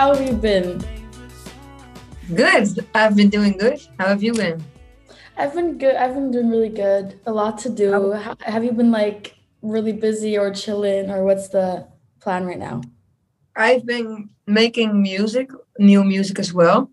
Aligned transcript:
how 0.00 0.14
have 0.14 0.26
you 0.26 0.34
been? 0.34 0.82
Good. 2.34 2.86
I've 2.94 3.14
been 3.14 3.28
doing 3.28 3.58
good. 3.58 3.78
How 3.98 4.06
have 4.06 4.22
you 4.22 4.32
been? 4.32 4.64
I've 5.36 5.52
been 5.52 5.76
good. 5.76 5.94
I've 5.94 6.14
been 6.14 6.30
doing 6.30 6.48
really 6.48 6.70
good. 6.70 7.20
A 7.26 7.32
lot 7.40 7.58
to 7.64 7.68
do. 7.68 8.12
How, 8.12 8.34
have 8.40 8.64
you 8.64 8.72
been 8.72 8.90
like 8.90 9.36
really 9.60 9.92
busy 9.92 10.38
or 10.38 10.54
chilling, 10.54 11.10
or 11.10 11.22
what's 11.26 11.48
the 11.48 11.86
plan 12.18 12.46
right 12.46 12.58
now? 12.58 12.80
I've 13.54 13.84
been 13.84 14.30
making 14.46 15.02
music, 15.02 15.50
new 15.78 16.02
music 16.02 16.38
as 16.38 16.54
well, 16.54 16.90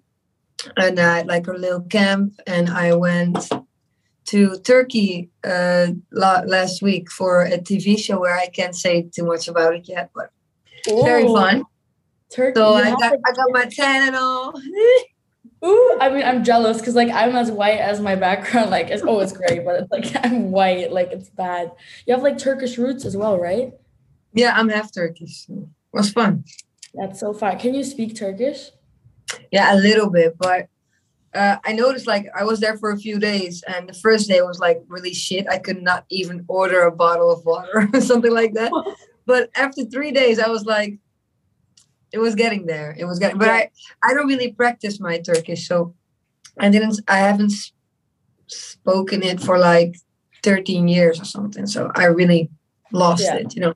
and 0.75 0.99
I 0.99 1.19
had 1.19 1.27
like 1.27 1.47
a 1.47 1.53
little 1.53 1.83
camp, 1.83 2.33
and 2.45 2.69
I 2.69 2.93
went 2.93 3.37
to 4.31 4.59
Turkey 4.65 5.29
uh, 5.45 5.87
last 6.11 6.81
week 6.81 7.09
for 7.09 7.43
a 7.43 7.57
TV 7.57 7.97
show 7.97 8.19
where 8.19 8.37
I 8.37 8.47
can't 8.47 8.75
say 8.75 9.03
too 9.15 9.23
much 9.23 9.47
about 9.47 9.75
it 9.75 9.87
yet, 9.87 10.09
but 10.13 10.29
Ooh. 10.91 11.05
very 11.05 11.23
fun. 11.23 11.63
Turkey. 12.33 12.59
So 12.59 12.73
I 12.73 12.91
got, 12.91 13.13
I 13.25 13.31
got 13.31 13.51
my 13.51 13.65
tan 13.65 14.07
and 14.07 14.15
all. 14.15 14.53
Ooh, 15.65 15.97
I 15.99 16.09
mean, 16.09 16.23
I'm 16.23 16.43
jealous 16.43 16.77
because 16.77 16.93
like 16.93 17.09
I'm 17.09 17.35
as 17.35 17.51
white 17.51 17.79
as 17.79 17.99
my 17.99 18.15
background. 18.15 18.69
Like, 18.77 18.89
it's 18.89 19.03
oh, 19.05 19.19
it's 19.19 19.33
great, 19.33 19.65
but 19.65 19.81
it's 19.81 19.91
like 19.91 20.25
I'm 20.25 20.51
white. 20.51 20.91
Like, 20.91 21.11
it's 21.11 21.29
bad. 21.29 21.71
You 22.05 22.13
have 22.13 22.23
like 22.23 22.37
Turkish 22.37 22.77
roots 22.77 23.05
as 23.05 23.17
well, 23.17 23.39
right? 23.39 23.73
Yeah, 24.33 24.53
I'm 24.55 24.69
half 24.69 24.93
Turkish. 24.93 25.47
It 25.49 25.67
was 25.91 26.11
fun. 26.11 26.43
That's 26.93 27.19
so 27.19 27.33
fun. 27.33 27.57
Can 27.57 27.73
you 27.73 27.83
speak 27.83 28.15
Turkish? 28.15 28.69
Yeah, 29.51 29.73
a 29.73 29.77
little 29.77 30.09
bit, 30.09 30.37
but 30.37 30.67
uh, 31.33 31.57
I 31.65 31.73
noticed 31.73 32.07
like 32.07 32.27
I 32.37 32.43
was 32.43 32.59
there 32.59 32.77
for 32.77 32.91
a 32.91 32.97
few 32.97 33.19
days, 33.19 33.63
and 33.67 33.89
the 33.89 33.93
first 33.93 34.27
day 34.27 34.41
was 34.41 34.59
like 34.59 34.83
really 34.87 35.13
shit. 35.13 35.47
I 35.49 35.57
could 35.57 35.81
not 35.81 36.05
even 36.09 36.45
order 36.47 36.81
a 36.81 36.91
bottle 36.91 37.31
of 37.31 37.43
water 37.45 37.89
or 37.93 38.01
something 38.01 38.31
like 38.31 38.53
that. 38.53 38.71
but 39.25 39.49
after 39.55 39.85
three 39.85 40.11
days, 40.11 40.39
I 40.39 40.49
was 40.49 40.65
like, 40.65 40.99
it 42.11 42.19
was 42.19 42.35
getting 42.35 42.65
there. 42.65 42.95
It 42.97 43.05
was 43.05 43.19
getting, 43.19 43.37
but 43.37 43.49
I 43.49 43.69
I 44.03 44.13
don't 44.13 44.27
really 44.27 44.51
practice 44.51 44.99
my 44.99 45.19
Turkish, 45.19 45.67
so 45.67 45.93
I 46.59 46.69
didn't. 46.69 46.99
I 47.07 47.19
haven't 47.19 47.53
spoken 48.47 49.23
it 49.23 49.39
for 49.41 49.57
like 49.57 49.95
13 50.43 50.87
years 50.87 51.19
or 51.19 51.25
something. 51.25 51.67
So 51.67 51.91
I 51.95 52.05
really 52.05 52.49
lost 52.91 53.23
yeah. 53.23 53.35
it, 53.35 53.55
you 53.55 53.61
know. 53.61 53.73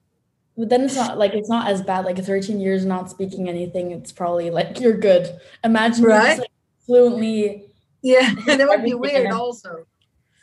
But 0.57 0.69
then 0.69 0.81
it's 0.83 0.95
not 0.95 1.17
like 1.17 1.33
it's 1.33 1.49
not 1.49 1.69
as 1.69 1.81
bad. 1.81 2.05
Like 2.05 2.17
13 2.17 2.59
years 2.59 2.85
not 2.85 3.09
speaking 3.09 3.49
anything, 3.49 3.91
it's 3.91 4.11
probably 4.11 4.49
like 4.49 4.79
you're 4.79 4.97
good. 4.97 5.39
Imagine 5.63 6.03
right? 6.03 6.27
Just, 6.27 6.39
like, 6.39 6.51
fluently. 6.85 7.67
Yeah, 8.01 8.33
that 8.45 8.67
would 8.67 8.83
be 8.83 8.93
weird. 8.93 9.31
Also. 9.31 9.85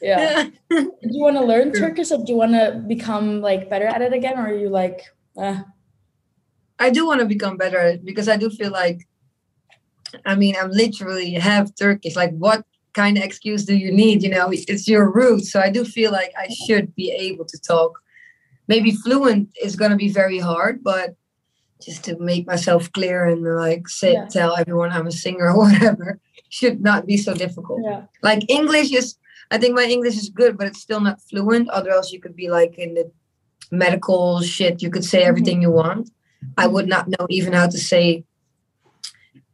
Yeah. 0.01 0.49
do 0.71 0.93
you 1.03 1.23
want 1.23 1.37
to 1.37 1.45
learn 1.45 1.73
Turkish, 1.73 2.11
or 2.13 2.19
do 2.19 2.33
you 2.33 2.37
want 2.37 2.53
to 2.53 2.83
become 2.87 3.41
like 3.41 3.69
better 3.69 3.87
at 3.87 4.03
it 4.03 4.13
again, 4.13 4.39
or 4.39 4.47
are 4.47 4.55
you 4.55 4.69
like? 4.69 5.03
Eh? 5.39 5.61
I 6.79 6.91
do 6.91 7.07
want 7.07 7.21
to 7.21 7.27
become 7.27 7.57
better 7.57 7.79
at 7.79 7.95
it 7.97 8.05
because 8.05 8.29
I 8.29 8.37
do 8.37 8.51
feel 8.51 8.71
like, 8.71 9.07
I 10.25 10.35
mean, 10.35 10.55
I'm 10.59 10.71
literally 10.71 11.33
half 11.33 11.75
Turkish. 11.77 12.17
Like, 12.17 12.33
what 12.37 12.65
kind 12.95 13.19
of 13.19 13.25
excuse 13.25 13.65
do 13.65 13.77
you 13.77 13.93
need? 13.93 14.23
You 14.23 14.31
know, 14.31 14.51
it's 14.53 14.89
your 14.89 15.11
roots. 15.11 15.53
So 15.53 15.61
I 15.61 15.71
do 15.71 15.85
feel 15.85 16.13
like 16.13 16.33
I 16.39 16.49
should 16.67 16.95
be 16.95 17.11
able 17.11 17.45
to 17.47 17.59
talk. 17.59 18.01
Maybe 18.69 18.93
fluent 18.93 19.51
is 19.63 19.77
going 19.77 19.91
to 19.91 19.97
be 19.97 20.09
very 20.09 20.39
hard, 20.39 20.83
but 20.83 21.17
just 21.81 22.05
to 22.05 22.19
make 22.19 22.47
myself 22.47 22.91
clear 22.93 23.25
and 23.25 23.43
like 23.45 23.89
say 23.89 24.15
yeah. 24.15 24.27
tell 24.27 24.57
everyone 24.57 24.91
I'm 24.91 25.07
a 25.07 25.13
singer 25.13 25.51
or 25.51 25.59
whatever 25.65 26.19
should 26.49 26.81
not 26.81 27.07
be 27.07 27.17
so 27.17 27.35
difficult. 27.35 27.81
Yeah. 27.85 28.03
Like 28.23 28.43
English 28.49 28.93
is, 28.93 29.17
I 29.51 29.59
think 29.59 29.75
my 29.75 29.85
English 29.85 30.17
is 30.17 30.29
good, 30.29 30.59
but 30.59 30.67
it's 30.67 30.81
still 30.81 31.01
not 31.01 31.21
fluent. 31.23 31.69
Otherwise, 31.71 32.13
you 32.13 32.21
could 32.21 32.37
be 32.37 32.49
like 32.51 32.79
in 32.79 32.95
the 32.95 33.11
medical 33.71 34.41
shit. 34.43 34.83
You 34.83 34.91
could 34.91 35.05
say 35.05 35.21
mm-hmm. 35.21 35.29
everything 35.29 35.63
you 35.63 35.71
want. 35.71 36.11
I 36.59 36.67
would 36.67 36.89
not 36.89 37.09
know 37.09 37.27
even 37.31 37.53
how 37.53 37.69
to 37.69 37.79
say 37.79 38.25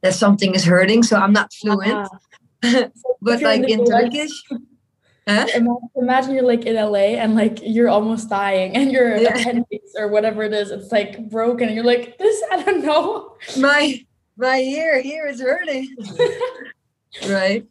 that 0.01 0.15
something 0.15 0.55
is 0.55 0.65
hurting, 0.65 1.03
so 1.03 1.17
I'm 1.17 1.33
not 1.33 1.53
fluent. 1.53 2.09
Uh-huh. 2.63 2.89
but 3.21 3.43
like 3.43 3.69
in 3.69 3.85
Turkish, 3.85 4.33
huh? 5.29 5.47
imagine 5.97 6.35
you're 6.35 6.43
like 6.45 6.65
in 6.65 6.77
LA 6.77 7.21
and 7.21 7.35
like 7.35 7.59
you're 7.63 7.91
almost 7.91 8.31
dying 8.31 8.75
and 8.75 8.91
your 8.91 9.17
yeah. 9.17 9.37
appendix 9.37 9.93
or 9.97 10.09
whatever 10.09 10.43
it 10.43 10.55
is, 10.55 10.71
it's 10.71 10.91
like 10.91 11.29
broken, 11.29 11.69
and 11.69 11.75
you're 11.75 11.85
like, 11.85 12.17
this 12.19 12.43
I 12.51 12.63
don't 12.63 12.83
know. 12.83 13.37
My 13.59 14.05
my 14.37 14.59
ear 14.59 15.03
here 15.03 15.27
is 15.27 15.41
hurting. 15.41 15.95
right. 17.29 17.67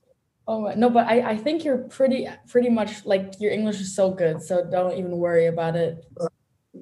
Oh 0.47 0.61
my, 0.61 0.73
no, 0.75 0.89
but 0.89 1.07
I, 1.07 1.31
I 1.31 1.37
think 1.37 1.63
you're 1.63 1.77
pretty 1.77 2.27
pretty 2.47 2.69
much 2.69 3.05
like 3.05 3.33
your 3.39 3.51
English 3.51 3.79
is 3.79 3.95
so 3.95 4.11
good, 4.11 4.41
so 4.41 4.63
don't 4.63 4.97
even 4.97 5.17
worry 5.17 5.47
about 5.47 5.75
it. 5.75 6.05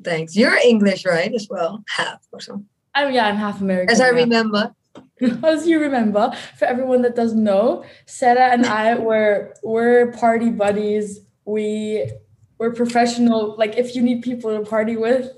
Thanks. 0.03 0.35
You're 0.35 0.57
English, 0.57 1.05
right? 1.05 1.33
As 1.33 1.47
well, 1.49 1.83
half 1.87 2.25
or 2.31 2.39
so. 2.39 2.63
Oh 2.95 3.07
yeah, 3.07 3.27
I'm 3.27 3.37
half 3.37 3.61
American. 3.61 3.91
As 3.91 4.01
I 4.01 4.09
remember. 4.09 4.73
As 5.43 5.67
you 5.67 5.79
remember, 5.79 6.33
for 6.57 6.65
everyone 6.65 7.01
that 7.03 7.15
doesn't 7.15 7.43
know, 7.43 7.85
Sera 8.05 8.49
and 8.51 8.65
I 8.65 8.95
were 9.07 9.53
were 9.63 10.13
party 10.13 10.49
buddies. 10.49 11.21
We 11.45 12.11
were 12.57 12.73
professional. 12.73 13.55
Like 13.57 13.77
if 13.77 13.95
you 13.95 14.01
need 14.01 14.21
people 14.21 14.57
to 14.57 14.69
party 14.69 14.97
with, 14.97 15.31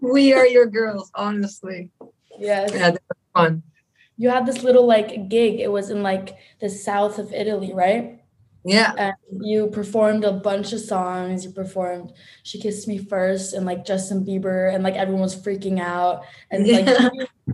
we 0.00 0.32
are 0.32 0.46
your 0.46 0.66
girls. 0.66 1.10
Honestly. 1.14 1.90
Yes. 2.38 2.70
Yeah, 2.72 2.90
that 2.90 3.02
was 3.08 3.18
fun. 3.34 3.62
You 4.18 4.30
had 4.30 4.46
this 4.46 4.62
little 4.62 4.86
like 4.86 5.28
gig. 5.28 5.60
It 5.60 5.70
was 5.70 5.90
in 5.90 6.02
like 6.02 6.36
the 6.60 6.68
south 6.68 7.18
of 7.18 7.32
Italy, 7.32 7.72
right? 7.72 8.20
Yeah. 8.66 8.92
And 8.98 9.46
you 9.46 9.68
performed 9.68 10.24
a 10.24 10.32
bunch 10.32 10.72
of 10.72 10.80
songs. 10.80 11.44
You 11.44 11.52
performed 11.52 12.12
She 12.42 12.60
Kissed 12.60 12.88
Me 12.88 12.98
First 12.98 13.54
and 13.54 13.64
like 13.64 13.86
Justin 13.86 14.24
Bieber 14.24 14.74
and 14.74 14.82
like 14.82 14.96
everyone 14.96 15.22
was 15.22 15.36
freaking 15.36 15.78
out. 15.78 16.24
And 16.50 16.66
like 16.66 16.86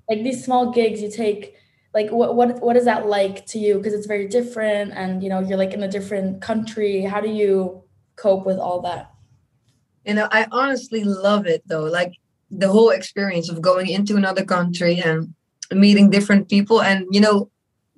like 0.08 0.22
these 0.24 0.42
small 0.42 0.72
gigs 0.72 1.02
you 1.02 1.10
take 1.10 1.54
like 1.92 2.10
what 2.10 2.34
what 2.34 2.62
what 2.62 2.76
is 2.78 2.86
that 2.86 3.06
like 3.06 3.44
to 3.48 3.58
you? 3.58 3.76
Because 3.76 3.92
it's 3.92 4.06
very 4.06 4.26
different 4.26 4.92
and 4.94 5.22
you 5.22 5.28
know, 5.28 5.40
you're 5.40 5.58
like 5.58 5.74
in 5.74 5.82
a 5.82 5.88
different 5.88 6.40
country. 6.40 7.02
How 7.02 7.20
do 7.20 7.28
you 7.28 7.82
cope 8.16 8.46
with 8.46 8.58
all 8.58 8.80
that? 8.80 9.10
You 10.06 10.14
know, 10.14 10.28
I 10.32 10.46
honestly 10.50 11.04
love 11.04 11.46
it 11.46 11.62
though. 11.66 11.84
Like 11.84 12.14
the 12.50 12.68
whole 12.68 12.88
experience 12.88 13.50
of 13.50 13.60
going 13.60 13.88
into 13.88 14.16
another 14.16 14.46
country 14.46 14.98
and 14.98 15.34
meeting 15.70 16.08
different 16.08 16.48
people 16.48 16.80
and 16.80 17.04
you 17.10 17.20
know 17.20 17.50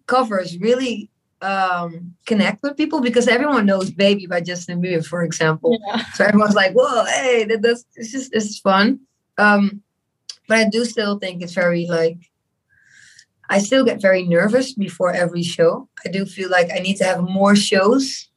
covers 0.07 0.59
really 0.59 1.11
um, 1.45 2.15
connect 2.27 2.63
with 2.63 2.77
people 2.77 3.01
because 3.01 3.29
everyone 3.29 3.67
knows 3.67 3.91
"Baby" 3.91 4.27
by 4.27 4.41
Justin 4.41 4.81
Bieber, 4.81 5.05
for 5.05 5.23
example. 5.23 5.79
Yeah. 5.87 6.05
So 6.15 6.25
everyone's 6.25 6.55
like, 6.55 6.73
"Whoa, 6.73 7.05
hey, 7.05 7.45
that, 7.45 7.63
that's 7.63 7.85
it's 7.97 8.13
just 8.13 8.35
it's 8.35 8.59
fun." 8.59 9.01
Um, 9.37 9.83
but 10.49 10.59
I 10.59 10.69
do 10.69 10.85
still 10.85 11.19
think 11.19 11.43
it's 11.43 11.53
very 11.53 11.87
like 11.87 12.19
I 13.51 13.59
still 13.59 13.85
get 13.85 14.01
very 14.01 14.23
nervous 14.23 14.73
before 14.73 15.13
every 15.13 15.43
show. 15.43 15.89
I 16.05 16.09
do 16.09 16.25
feel 16.25 16.51
like 16.51 16.71
I 16.75 16.79
need 16.79 16.97
to 16.97 17.05
have 17.05 17.21
more 17.23 17.55
shows 17.55 18.29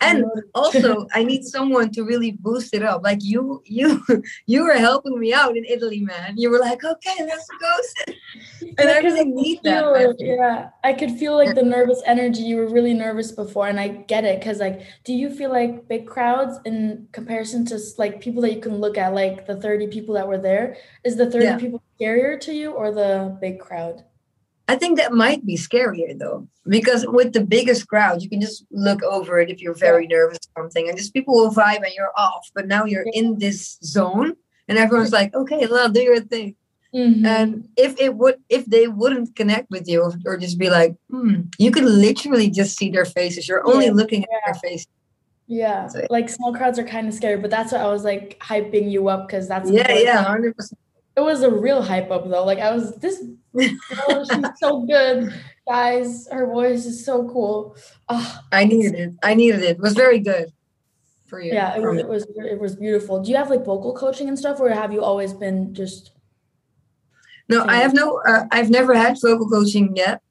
and 0.00 0.24
also 0.54 1.06
i 1.14 1.22
need 1.22 1.44
someone 1.44 1.90
to 1.90 2.02
really 2.02 2.32
boost 2.32 2.74
it 2.74 2.82
up. 2.82 3.02
Like 3.02 3.18
you 3.22 3.62
you 3.66 4.02
you 4.46 4.62
were 4.62 4.74
helping 4.74 5.18
me 5.18 5.32
out 5.32 5.56
in 5.56 5.64
italy 5.64 6.00
man. 6.00 6.34
You 6.36 6.50
were 6.50 6.58
like 6.58 6.84
okay 6.84 7.16
let's 7.20 7.48
go 7.60 8.14
and 8.78 8.88
i 8.88 8.98
really 8.98 9.24
need 9.24 9.60
that 9.64 9.84
it, 9.96 10.16
yeah. 10.18 10.70
I 10.84 10.92
could 10.92 11.12
feel 11.12 11.34
like 11.36 11.54
the 11.54 11.62
nervous 11.62 12.02
energy. 12.06 12.42
You 12.42 12.56
were 12.56 12.68
really 12.68 12.94
nervous 12.94 13.32
before 13.32 13.68
and 13.68 13.78
i 13.78 13.88
get 13.88 14.24
it 14.24 14.40
because 14.40 14.58
like 14.58 14.82
do 15.04 15.12
you 15.12 15.30
feel 15.30 15.50
like 15.50 15.88
big 15.88 16.06
crowds 16.06 16.58
in 16.64 17.08
comparison 17.12 17.64
to 17.66 17.78
like 17.98 18.20
people 18.20 18.42
that 18.42 18.52
you 18.52 18.60
can 18.60 18.78
look 18.78 18.98
at 18.98 19.14
like 19.14 19.46
the 19.46 19.60
30 19.60 19.88
people 19.88 20.14
that 20.14 20.26
were 20.26 20.38
there? 20.38 20.76
Is 21.04 21.16
the 21.16 21.30
30 21.30 21.44
yeah. 21.44 21.58
people 21.58 21.82
scarier 22.00 22.40
to 22.40 22.52
you 22.52 22.72
or 22.72 22.92
the 22.92 23.36
big 23.40 23.60
crowd 23.60 24.04
I 24.68 24.76
think 24.76 24.96
that 24.96 25.12
might 25.12 25.44
be 25.44 25.56
scarier 25.56 26.16
though, 26.18 26.46
because 26.66 27.04
with 27.08 27.32
the 27.32 27.44
biggest 27.44 27.88
crowd, 27.88 28.22
you 28.22 28.28
can 28.28 28.40
just 28.40 28.64
look 28.70 29.02
over 29.02 29.40
it 29.40 29.50
if 29.50 29.60
you're 29.60 29.74
very 29.74 30.06
nervous 30.06 30.38
or 30.56 30.62
something, 30.62 30.88
and 30.88 30.96
just 30.96 31.12
people 31.12 31.34
will 31.34 31.50
vibe 31.50 31.84
and 31.84 31.92
you're 31.96 32.12
off. 32.16 32.48
But 32.54 32.68
now 32.68 32.84
you're 32.84 33.06
in 33.12 33.38
this 33.38 33.78
zone, 33.82 34.34
and 34.68 34.78
everyone's 34.78 35.12
like, 35.12 35.34
"Okay, 35.34 35.66
well, 35.66 35.88
do 35.88 36.00
your 36.00 36.20
thing." 36.20 36.54
Mm-hmm. 36.94 37.24
And 37.24 37.68
if 37.76 37.98
it 37.98 38.14
would, 38.16 38.36
if 38.48 38.66
they 38.66 38.86
wouldn't 38.86 39.34
connect 39.34 39.70
with 39.70 39.88
you, 39.88 40.12
or 40.26 40.36
just 40.36 40.58
be 40.58 40.68
like, 40.68 40.94
hmm, 41.10 41.42
you 41.58 41.70
could 41.70 41.84
literally 41.84 42.50
just 42.50 42.76
see 42.76 42.90
their 42.90 43.06
faces. 43.06 43.48
You're 43.48 43.66
only 43.66 43.86
yeah. 43.86 43.92
looking 43.92 44.24
at 44.24 44.30
their 44.44 44.54
face. 44.54 44.86
Yeah, 45.46 45.88
so, 45.88 46.06
like 46.08 46.28
small 46.28 46.54
crowds 46.54 46.78
are 46.78 46.84
kind 46.84 47.08
of 47.08 47.14
scary, 47.14 47.36
but 47.36 47.50
that's 47.50 47.72
what 47.72 47.80
I 47.80 47.88
was 47.88 48.04
like 48.04 48.38
hyping 48.40 48.90
you 48.90 49.08
up 49.08 49.26
because 49.26 49.48
that's 49.48 49.70
yeah, 49.70 49.90
yeah, 49.92 50.22
hundred 50.22 50.56
percent. 50.56 50.78
It 51.16 51.20
was 51.20 51.42
a 51.42 51.50
real 51.50 51.82
hype 51.82 52.10
up 52.10 52.28
though. 52.28 52.44
Like 52.44 52.58
I 52.58 52.74
was 52.74 52.96
this 52.96 53.22
girl, 53.54 54.24
she's 54.30 54.46
so 54.58 54.86
good. 54.86 55.34
Guys, 55.68 56.26
her 56.30 56.46
voice 56.46 56.86
is 56.86 57.04
so 57.04 57.28
cool. 57.28 57.76
Oh, 58.08 58.40
I 58.50 58.64
needed 58.64 58.94
it. 58.94 59.14
I 59.22 59.34
needed 59.34 59.60
it. 59.60 59.76
It 59.76 59.80
was 59.80 59.94
very 59.94 60.18
good 60.18 60.52
for 61.26 61.40
you. 61.40 61.52
Yeah, 61.52 61.76
it 61.76 61.82
was, 61.82 61.98
it 61.98 62.08
was 62.08 62.26
it 62.36 62.60
was 62.60 62.76
beautiful. 62.76 63.22
Do 63.22 63.30
you 63.30 63.36
have 63.36 63.50
like 63.50 63.64
vocal 63.64 63.94
coaching 63.94 64.28
and 64.28 64.38
stuff, 64.38 64.60
or 64.60 64.70
have 64.70 64.92
you 64.92 65.02
always 65.02 65.32
been 65.32 65.74
just? 65.74 66.12
No, 67.48 67.64
I 67.64 67.76
have 67.76 67.94
no. 67.94 68.20
Uh, 68.26 68.44
I've 68.50 68.70
never 68.70 68.94
had 68.94 69.18
vocal 69.20 69.48
coaching 69.48 69.94
yet. 69.94 70.22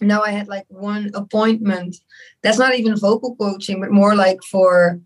No, 0.00 0.22
I 0.22 0.30
had 0.30 0.48
like 0.48 0.64
one 0.68 1.10
appointment. 1.14 1.96
That's 2.42 2.58
not 2.58 2.74
even 2.74 2.96
vocal 2.96 3.36
coaching, 3.36 3.80
but 3.80 3.90
more 3.90 4.14
like 4.14 4.42
for 4.42 5.00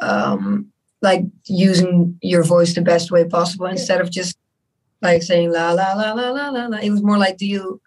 um 0.00 0.69
like 1.02 1.22
using 1.46 2.18
your 2.22 2.42
voice 2.44 2.74
the 2.74 2.82
best 2.82 3.10
way 3.10 3.24
possible 3.24 3.66
instead 3.66 4.00
of 4.00 4.10
just 4.10 4.36
like 5.02 5.22
saying 5.22 5.50
la 5.50 5.72
la 5.72 5.92
la 5.94 6.12
la 6.12 6.30
la 6.30 6.50
la 6.50 6.66
la. 6.66 6.78
It 6.78 6.90
was 6.90 7.02
more 7.02 7.18
like, 7.18 7.38
do 7.38 7.46
you? 7.46 7.80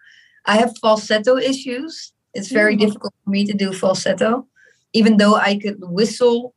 I 0.46 0.56
have 0.56 0.76
falsetto 0.78 1.36
issues. 1.36 2.12
It's 2.34 2.50
very 2.50 2.76
Mm. 2.76 2.80
difficult 2.80 3.14
for 3.24 3.30
me 3.30 3.44
to 3.46 3.52
do 3.54 3.72
falsetto, 3.72 4.46
even 4.92 5.16
though 5.18 5.36
I 5.36 5.58
could 5.58 5.78
whistle. 5.80 6.54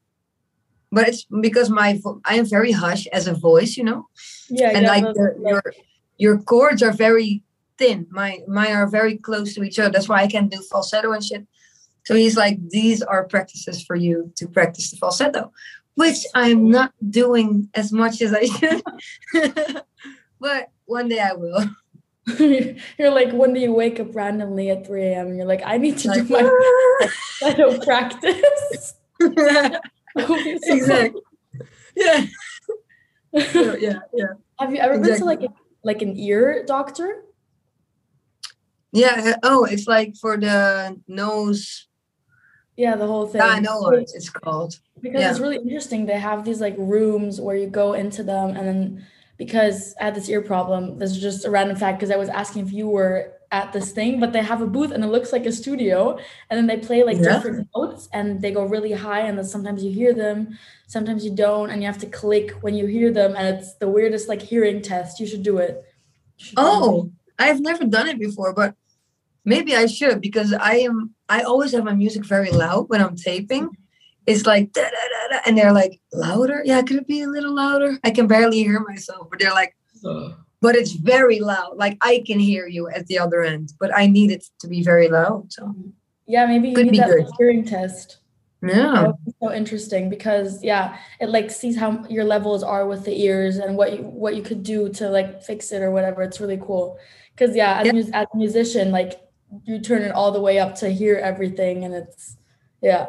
But 0.91 1.07
it's 1.09 1.25
because 1.41 1.69
my 1.69 1.99
vo- 2.01 2.21
I 2.25 2.35
am 2.35 2.45
very 2.45 2.71
hush 2.71 3.07
as 3.07 3.27
a 3.27 3.33
voice, 3.33 3.77
you 3.77 3.83
know, 3.83 4.07
Yeah, 4.49 4.71
and 4.73 4.83
yeah, 4.83 4.89
like 4.89 5.03
the, 5.13 5.35
your 5.45 5.61
your 6.17 6.37
chords 6.39 6.81
are 6.81 6.93
very 6.93 7.43
thin. 7.77 8.07
My 8.09 8.39
mine 8.47 8.71
are 8.71 8.87
very 8.87 9.17
close 9.17 9.53
to 9.55 9.63
each 9.63 9.77
other. 9.77 9.91
That's 9.91 10.09
why 10.09 10.21
I 10.23 10.27
can 10.27 10.47
do 10.47 10.59
falsetto 10.71 11.11
and 11.11 11.23
shit. 11.23 11.45
So 12.05 12.15
he's 12.15 12.37
like, 12.37 12.57
these 12.69 13.01
are 13.03 13.25
practices 13.27 13.83
for 13.83 13.95
you 13.97 14.31
to 14.37 14.47
practice 14.47 14.89
the 14.91 14.97
falsetto, 14.97 15.51
which 15.97 16.19
I'm 16.35 16.69
not 16.69 16.93
doing 17.09 17.69
as 17.73 17.91
much 17.91 18.21
as 18.21 18.31
I 18.31 18.45
should. 18.45 18.83
but 20.39 20.69
one 20.85 21.09
day 21.09 21.19
I 21.19 21.33
will. 21.33 21.65
you're 22.99 23.09
like 23.09 23.33
one 23.33 23.53
day 23.53 23.61
you 23.61 23.73
wake 23.73 23.99
up 23.99 24.13
randomly 24.13 24.69
at 24.69 24.85
3 24.85 25.03
a.m. 25.05 25.27
and 25.27 25.37
you're 25.37 25.47
like, 25.47 25.63
I 25.65 25.77
need 25.77 25.97
to 25.99 26.09
Like, 26.09 26.27
do 26.27 26.33
my 26.33 26.43
falsetto 27.39 27.79
practice. 27.83 28.93
That 29.19 29.81
would 30.15 30.43
be 30.43 30.59
so 30.59 30.73
exactly. 30.75 31.21
Yeah. 31.95 32.25
cool. 33.51 33.77
yeah. 33.79 33.99
Yeah. 34.13 34.25
Have 34.59 34.71
you 34.71 34.79
ever 34.79 34.99
been 34.99 35.17
to 35.17 35.25
like 35.25 35.41
a, 35.41 35.49
like 35.83 36.03
an 36.03 36.15
ear 36.15 36.63
doctor? 36.67 37.23
Yeah. 38.91 39.37
Oh, 39.41 39.63
it's 39.63 39.87
like 39.87 40.15
for 40.15 40.37
the 40.37 41.01
nose. 41.07 41.87
Yeah, 42.77 42.95
the 42.95 43.07
whole 43.07 43.25
thing. 43.27 43.41
I 43.41 43.59
know 43.59 43.79
what 43.79 43.99
it's 43.99 44.29
called. 44.29 44.79
because 45.01 45.21
Yeah. 45.21 45.31
it's 45.31 45.39
really 45.39 45.57
interesting. 45.57 46.05
They 46.05 46.19
have 46.19 46.45
these 46.45 46.61
like 46.61 46.75
rooms 46.77 47.41
where 47.41 47.55
you 47.55 47.67
go 47.67 47.93
into 47.93 48.23
them, 48.23 48.55
and 48.55 48.67
then 48.67 49.05
because 49.37 49.93
I 49.99 50.05
had 50.05 50.15
this 50.15 50.29
ear 50.29 50.41
problem, 50.41 50.97
this 50.99 51.11
is 51.11 51.19
just 51.19 51.45
a 51.45 51.49
random 51.51 51.75
fact 51.77 51.99
because 51.99 52.11
I 52.11 52.17
was 52.17 52.29
asking 52.29 52.65
if 52.67 52.73
you 52.73 52.87
were 52.87 53.33
at 53.51 53.71
this 53.71 53.91
thing, 53.91 54.19
but 54.19 54.33
they 54.33 54.41
have 54.41 54.61
a 54.61 54.67
booth 54.67 54.91
and 54.91 55.03
it 55.03 55.07
looks 55.07 55.31
like 55.31 55.45
a 55.45 55.51
studio, 55.51 56.17
and 56.49 56.57
then 56.57 56.67
they 56.67 56.77
play 56.77 57.03
like 57.03 57.17
Yeah. 57.17 57.33
different 57.33 57.67
notes 57.75 58.09
and 58.13 58.41
they 58.41 58.51
go 58.51 58.63
really 58.63 58.91
high, 58.91 59.21
and 59.21 59.37
then 59.37 59.45
sometimes 59.45 59.83
you 59.83 59.91
hear 59.91 60.13
them, 60.13 60.57
sometimes 60.87 61.23
you 61.25 61.31
don't, 61.31 61.69
and 61.71 61.81
you 61.81 61.87
have 61.87 61.97
to 61.99 62.07
click 62.07 62.51
when 62.61 62.73
you 62.75 62.85
hear 62.87 63.11
them, 63.11 63.35
and 63.37 63.45
it's 63.57 63.73
the 63.75 63.87
weirdest 63.87 64.27
like 64.29 64.41
hearing 64.41 64.81
test. 64.81 65.19
You 65.19 65.27
should 65.27 65.43
do 65.43 65.57
it. 65.57 65.83
You 66.37 66.45
should 66.45 66.55
do 66.57 66.61
it. 66.61 66.65
Oh, 66.65 67.11
I've 67.39 67.61
never 67.61 67.85
done 67.85 68.07
it 68.07 68.19
before, 68.19 68.53
but 68.53 68.75
maybe 69.45 69.75
I 69.75 69.85
should 69.87 70.21
because 70.21 70.51
I 70.53 70.75
am. 70.89 71.13
I 71.29 71.41
always 71.41 71.71
have 71.73 71.83
my 71.83 71.93
music 71.93 72.25
very 72.25 72.51
loud 72.51 72.89
when 72.89 73.01
I'm 73.01 73.15
taping. 73.15 73.65
Mm-hmm. 73.65 73.81
It's 74.25 74.45
like 74.45 74.73
da, 74.73 74.81
da, 74.81 74.89
da, 75.31 75.39
and 75.45 75.57
they're 75.57 75.71
like 75.71 76.01
louder. 76.11 76.61
Yeah, 76.65 76.81
could 76.81 76.97
it 76.97 77.07
be 77.07 77.21
a 77.21 77.27
little 77.27 77.55
louder? 77.55 77.97
I 78.03 78.11
can 78.11 78.27
barely 78.27 78.63
hear 78.63 78.79
myself, 78.81 79.27
but 79.29 79.39
they're 79.39 79.53
like, 79.53 79.75
uh. 80.05 80.31
but 80.59 80.75
it's 80.75 80.91
very 80.91 81.39
loud. 81.39 81.77
Like 81.77 81.97
I 82.01 82.23
can 82.27 82.39
hear 82.39 82.67
you 82.67 82.89
at 82.89 83.07
the 83.07 83.19
other 83.19 83.43
end, 83.43 83.73
but 83.79 83.95
I 83.95 84.07
need 84.07 84.31
it 84.31 84.45
to 84.59 84.67
be 84.67 84.83
very 84.83 85.07
loud. 85.07 85.53
So 85.53 85.63
mm-hmm. 85.63 85.89
yeah, 86.25 86.45
maybe 86.45 86.69
you 86.69 86.75
Could 86.75 86.85
need 86.87 86.91
be 86.91 86.97
that 86.97 87.09
good. 87.09 87.27
hearing 87.37 87.63
test. 87.63 88.17
Yeah, 88.61 89.11
so 89.41 89.53
interesting 89.53 90.09
because 90.09 90.63
yeah, 90.63 90.97
it 91.21 91.29
like 91.29 91.51
sees 91.51 91.77
how 91.77 92.03
your 92.09 92.23
levels 92.23 92.63
are 92.63 92.87
with 92.87 93.05
the 93.05 93.15
ears 93.21 93.57
and 93.57 93.77
what 93.77 93.93
you 93.93 94.03
what 94.03 94.35
you 94.35 94.41
could 94.41 94.63
do 94.63 94.89
to 94.93 95.09
like 95.09 95.43
fix 95.43 95.71
it 95.71 95.81
or 95.81 95.91
whatever. 95.91 96.23
It's 96.23 96.41
really 96.41 96.57
cool. 96.57 96.97
Because 97.35 97.55
yeah, 97.55 97.79
as, 97.79 97.85
Yeah. 97.85 97.91
mus- 97.93 98.09
as 98.13 98.27
a 98.33 98.37
musician, 98.37 98.91
like 98.91 99.21
you 99.63 99.79
turn 99.79 100.01
it 100.01 100.11
all 100.11 100.31
the 100.31 100.41
way 100.41 100.59
up 100.59 100.75
to 100.75 100.89
hear 100.89 101.15
everything, 101.17 101.83
and 101.83 101.93
it's 101.93 102.37
yeah. 102.81 103.07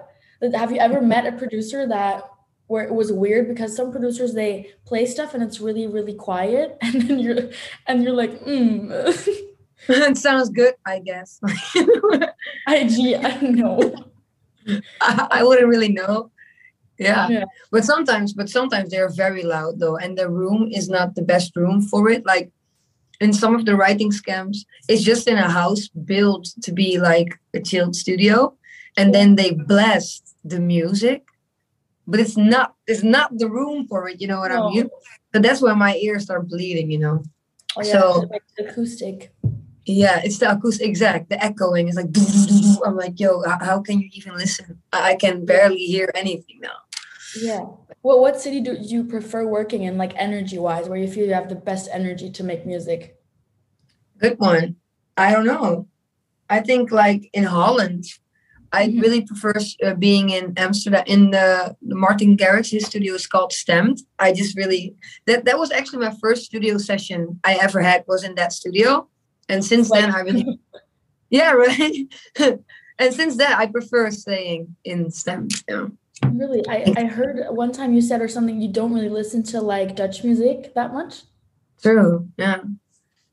Have 0.55 0.71
you 0.71 0.79
ever 0.79 1.01
met 1.01 1.27
a 1.27 1.33
producer 1.33 1.87
that 1.89 2.29
where 2.69 2.85
it 2.85 2.93
was 2.93 3.11
weird 3.11 3.49
because 3.49 3.75
some 3.75 3.91
producers 3.91 4.35
they 4.35 4.71
play 4.85 5.07
stuff 5.07 5.35
and 5.35 5.43
it's 5.43 5.61
really 5.61 5.87
really 5.87 6.15
quiet, 6.15 6.77
and 6.83 7.03
then 7.03 7.19
you're 7.19 7.51
and 7.87 8.03
you're 8.03 8.15
like, 8.15 8.41
mm, 8.45 9.49
it 9.89 10.17
sounds 10.19 10.51
good. 10.51 10.75
I 10.87 11.01
guess. 11.01 11.41
I 12.67 12.85
don't 12.85 13.57
know. 13.57 13.95
I, 15.01 15.29
I 15.31 15.43
wouldn't 15.43 15.69
really 15.69 15.89
know. 15.89 16.31
Yeah. 16.99 17.29
Yeah. 17.29 17.45
But 17.71 17.85
sometimes, 17.85 18.33
but 18.33 18.51
sometimes 18.51 18.91
they're 18.91 19.09
very 19.09 19.45
loud 19.45 19.79
though, 19.79 19.97
and 19.97 20.19
the 20.19 20.29
room 20.29 20.69
is 20.73 20.89
not 20.89 21.15
the 21.15 21.23
best 21.23 21.55
room 21.57 21.81
for 21.81 22.11
it. 22.11 22.27
Like 22.27 22.51
in 23.21 23.33
some 23.33 23.55
of 23.55 23.65
the 23.65 23.75
writing 23.77 24.11
scams, 24.11 24.59
it's 24.89 25.03
just 25.03 25.27
in 25.29 25.37
a 25.39 25.49
house 25.51 25.89
built 25.89 26.49
to 26.63 26.73
be 26.73 26.99
like 26.99 27.39
a 27.55 27.61
chilled 27.61 27.97
studio, 27.97 28.55
and 28.97 29.15
then 29.15 29.35
they 29.37 29.51
blast 29.53 30.37
the 30.45 30.61
music, 30.61 31.25
but 32.07 32.21
it's 32.21 32.37
not 32.37 32.75
it's 32.87 33.03
not 33.03 33.37
the 33.39 33.49
room 33.51 33.87
for 33.89 34.09
it. 34.09 34.21
You 34.21 34.29
know 34.29 34.41
what 34.41 34.51
No. 34.53 34.69
I 34.69 34.71
mean? 34.71 34.89
But 35.33 35.43
that's 35.43 35.61
when 35.61 35.79
my 35.79 35.97
ears 35.97 36.25
start 36.25 36.49
bleeding. 36.49 36.91
You 36.91 36.99
know? 36.99 37.23
Oh 37.77 37.83
yeah, 37.83 37.93
So- 37.93 38.29
like 38.31 38.43
acoustic. 38.59 39.33
Yeah, 39.91 40.21
it's 40.23 40.39
the 40.39 40.53
acoustic. 40.53 40.87
Exact. 40.87 41.31
The 41.31 41.43
echoing 41.43 41.89
is 41.89 41.97
like. 41.97 42.13
I'm 42.85 42.95
like, 42.97 43.19
yo, 43.19 43.43
how 43.43 43.81
can 43.81 44.01
you 44.01 44.11
even 44.13 44.37
listen? 44.37 44.83
I 44.93 45.15
can 45.17 45.47
barely 45.47 45.79
hear 45.79 46.11
anything 46.15 46.61
now. 46.61 46.77
Yeah. 47.41 47.65
Well, 48.03 48.21
what 48.21 48.41
city 48.41 48.61
do 48.61 48.77
you 48.81 49.05
prefer 49.05 49.47
working 49.47 49.83
in, 49.83 49.99
like 49.99 50.13
energy 50.17 50.59
wise, 50.59 50.89
where 50.89 50.99
you 50.99 51.09
feel 51.09 51.27
you 51.27 51.35
have 51.35 51.49
the 51.49 51.55
best 51.57 51.89
energy 51.93 52.31
to 52.31 52.45
make 52.45 52.65
music? 52.65 53.17
Good 54.19 54.39
one. 54.39 54.77
I 55.17 55.33
don't 55.33 55.47
know. 55.47 55.89
I 56.49 56.61
think 56.61 56.91
like 56.93 57.29
in 57.33 57.45
Holland, 57.45 58.05
I 58.73 58.89
Mhm. 58.89 59.01
really 59.03 59.23
prefer 59.23 59.55
uh, 59.85 59.95
being 59.95 60.31
in 60.31 60.53
Amsterdam. 60.57 61.05
In 61.07 61.31
the, 61.31 61.77
the 61.83 61.95
Martin 61.95 62.37
Garrix, 62.37 62.71
his 62.71 62.85
studio 62.87 63.15
is 63.15 63.27
called 63.27 63.53
STMPD. 63.53 64.03
I 64.19 64.33
just 64.33 64.57
really 64.57 64.95
that 65.27 65.45
that 65.47 65.59
was 65.59 65.71
actually 65.71 66.01
my 66.07 66.15
first 66.21 66.45
studio 66.45 66.79
session 66.79 67.41
I 67.45 67.55
ever 67.61 67.81
had 67.81 68.05
was 68.07 68.25
in 68.25 68.35
that 68.37 68.53
studio, 68.53 69.09
and 69.49 69.65
since 69.65 69.91
then 69.91 70.11
I 70.15 70.21
really 70.21 70.47
yeah 71.31 71.53
right. 71.53 72.07
and 72.99 73.15
since 73.15 73.37
then 73.37 73.53
I 73.53 73.67
prefer 73.67 74.11
staying 74.11 74.77
in 74.85 75.07
STMPD. 75.07 75.65
Yeah. 75.69 75.87
Really, 76.27 76.63
I, 76.69 76.95
I 76.97 77.05
heard 77.05 77.47
one 77.51 77.73
time 77.73 77.95
you 77.95 78.01
said 78.01 78.21
or 78.21 78.29
something 78.29 78.61
you 78.61 78.73
don't 78.73 78.93
really 78.93 79.09
listen 79.09 79.43
to 79.45 79.61
like 79.61 79.97
Dutch 79.97 80.25
music 80.25 80.75
that 80.75 80.93
much. 80.93 81.23
True. 81.83 82.29
Yeah. 82.37 82.63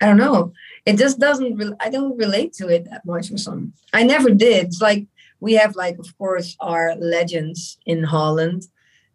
I 0.01 0.07
don't 0.07 0.17
know. 0.17 0.53
It 0.85 0.97
just 0.97 1.19
doesn't. 1.19 1.55
Re- 1.55 1.75
I 1.79 1.89
don't 1.89 2.17
relate 2.17 2.53
to 2.53 2.67
it 2.67 2.85
that 2.89 3.05
much 3.05 3.31
or 3.31 3.37
something. 3.37 3.73
I 3.93 4.03
never 4.03 4.29
did. 4.29 4.67
It's 4.67 4.81
like 4.81 5.07
we 5.39 5.53
have, 5.53 5.75
like, 5.75 5.97
of 5.97 6.17
course, 6.17 6.55
our 6.59 6.95
legends 6.97 7.77
in 7.85 8.03
Holland, 8.03 8.67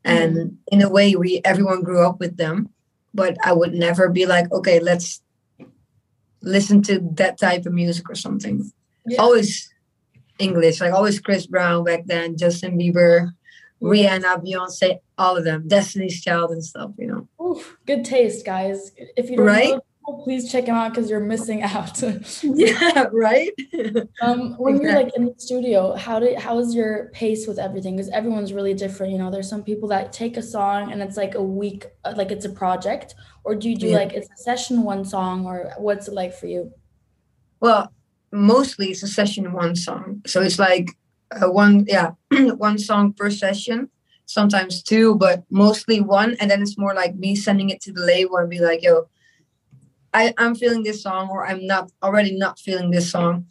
and 0.04 0.36
mm-hmm. 0.36 0.54
in 0.72 0.82
a 0.82 0.88
way, 0.88 1.14
we 1.14 1.42
everyone 1.44 1.82
grew 1.82 2.04
up 2.04 2.18
with 2.18 2.38
them. 2.38 2.70
But 3.12 3.36
I 3.44 3.52
would 3.52 3.74
never 3.74 4.08
be 4.08 4.24
like, 4.24 4.50
okay, 4.50 4.80
let's 4.80 5.22
listen 6.42 6.82
to 6.82 6.98
that 7.14 7.38
type 7.38 7.66
of 7.66 7.72
music 7.72 8.08
or 8.08 8.14
something. 8.14 8.72
Yeah. 9.06 9.20
Always 9.20 9.72
English, 10.38 10.80
like 10.80 10.94
always 10.94 11.20
Chris 11.20 11.46
Brown 11.46 11.84
back 11.84 12.06
then, 12.06 12.38
Justin 12.38 12.78
Bieber, 12.78 13.32
Rihanna, 13.82 14.44
Beyonce, 14.44 14.98
all 15.16 15.36
of 15.36 15.44
them, 15.44 15.66
Destiny's 15.66 16.20
Child 16.20 16.50
and 16.52 16.64
stuff. 16.64 16.90
You 16.98 17.06
know. 17.06 17.44
Oof, 17.44 17.76
good 17.86 18.04
taste, 18.04 18.44
guys. 18.44 18.92
If 19.16 19.30
you 19.30 19.36
don't 19.36 19.46
Right? 19.46 19.70
know, 19.70 20.22
please 20.24 20.50
check 20.50 20.66
them 20.66 20.74
out 20.74 20.92
because 20.92 21.08
you're 21.08 21.20
missing 21.20 21.62
out. 21.62 22.02
Yeah. 22.42 23.06
Right. 23.12 23.52
um, 24.22 24.54
when 24.58 24.80
you're 24.80 24.94
like 24.94 25.12
in 25.16 25.24
the 25.26 25.34
studio, 25.38 25.94
how 25.94 26.18
do 26.20 26.34
how 26.38 26.58
is 26.58 26.74
your 26.74 27.10
pace 27.12 27.46
with 27.46 27.58
everything? 27.58 27.96
Because 27.96 28.10
everyone's 28.10 28.52
really 28.52 28.74
different. 28.74 29.12
You 29.12 29.18
know, 29.18 29.30
there's 29.30 29.48
some 29.48 29.62
people 29.62 29.88
that 29.90 30.12
take 30.12 30.36
a 30.36 30.42
song 30.42 30.92
and 30.92 31.00
it's 31.00 31.16
like 31.16 31.34
a 31.36 31.42
week, 31.42 31.86
uh, 32.04 32.14
like 32.16 32.30
it's 32.30 32.44
a 32.44 32.50
project, 32.50 33.14
or 33.44 33.54
do 33.54 33.68
you 33.70 33.76
do 33.76 33.88
Yeah. 33.88 33.98
like 33.98 34.12
it's 34.12 34.28
a 34.28 34.36
session 34.42 34.82
one 34.82 35.04
song, 35.04 35.46
or 35.46 35.72
what's 35.78 36.08
it 36.08 36.14
like 36.14 36.34
for 36.34 36.46
you? 36.46 36.72
Well, 37.60 37.92
mostly 38.32 38.90
it's 38.90 39.02
a 39.02 39.08
session 39.08 39.52
one 39.52 39.74
song. 39.76 40.22
So 40.26 40.40
it's 40.42 40.58
like 40.58 40.88
uh, 41.32 41.50
one, 41.50 41.84
yeah, 41.88 42.12
one 42.56 42.78
song 42.78 43.12
per 43.12 43.30
session, 43.30 43.88
sometimes 44.26 44.82
two, 44.82 45.14
but 45.16 45.44
mostly 45.50 46.00
one. 46.00 46.36
And 46.40 46.50
then 46.50 46.62
it's 46.62 46.78
more 46.78 46.94
like 46.94 47.14
me 47.16 47.36
sending 47.36 47.70
it 47.70 47.80
to 47.82 47.92
the 47.92 48.02
label 48.02 48.36
and 48.36 48.50
be 48.50 48.60
like, 48.60 48.82
yo, 48.82 49.08
I, 50.12 50.34
I'm 50.38 50.54
feeling 50.54 50.82
this 50.82 51.02
song, 51.02 51.28
or 51.30 51.46
I'm 51.46 51.66
not 51.66 51.90
already 52.02 52.36
not 52.36 52.58
feeling 52.58 52.90
this 52.90 53.10
song. 53.10 53.46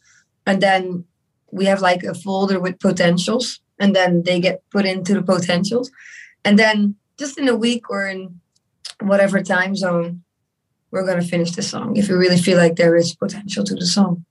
And 0.45 0.62
then 0.62 1.05
we 1.51 1.65
have 1.65 1.81
like 1.81 2.03
a 2.03 2.13
folder 2.13 2.59
with 2.59 2.79
potentials, 2.79 3.59
and 3.79 3.95
then 3.95 4.24
they 4.24 4.39
get 4.39 4.62
put 4.71 4.86
into 4.86 5.13
the 5.13 5.21
potentials. 5.21 5.89
And 6.43 6.59
then 6.59 6.95
just 7.17 7.38
in 7.38 7.48
a 7.48 7.55
week 7.55 7.89
or 7.89 8.07
in 8.07 8.39
whatever 9.01 9.41
time 9.41 9.75
zone, 9.75 10.24
we're 10.91 11.05
going 11.05 11.21
to 11.21 11.25
finish 11.27 11.51
the 11.51 11.62
song 11.62 11.95
if 11.95 12.09
we 12.09 12.15
really 12.15 12.38
feel 12.38 12.57
like 12.57 12.75
there 12.75 12.95
is 12.95 13.15
potential 13.15 13.63
to 13.63 13.75
the 13.75 13.86
song. 13.86 14.25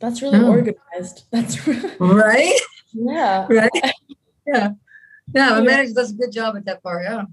That's 0.00 0.20
really 0.22 0.38
Oh. 0.40 0.48
organized. 0.50 1.24
That's 1.30 1.66
Right? 1.98 2.58
yeah. 2.92 3.46
Right? 3.48 3.70
Yeah. 4.46 4.70
Yeah, 5.32 5.50
my 5.50 5.60
manager 5.60 5.92
does 5.94 6.10
a 6.10 6.14
good 6.14 6.32
job 6.32 6.56
at 6.56 6.64
that 6.64 6.82
part. 6.82 7.04
Yeah. 7.04 7.24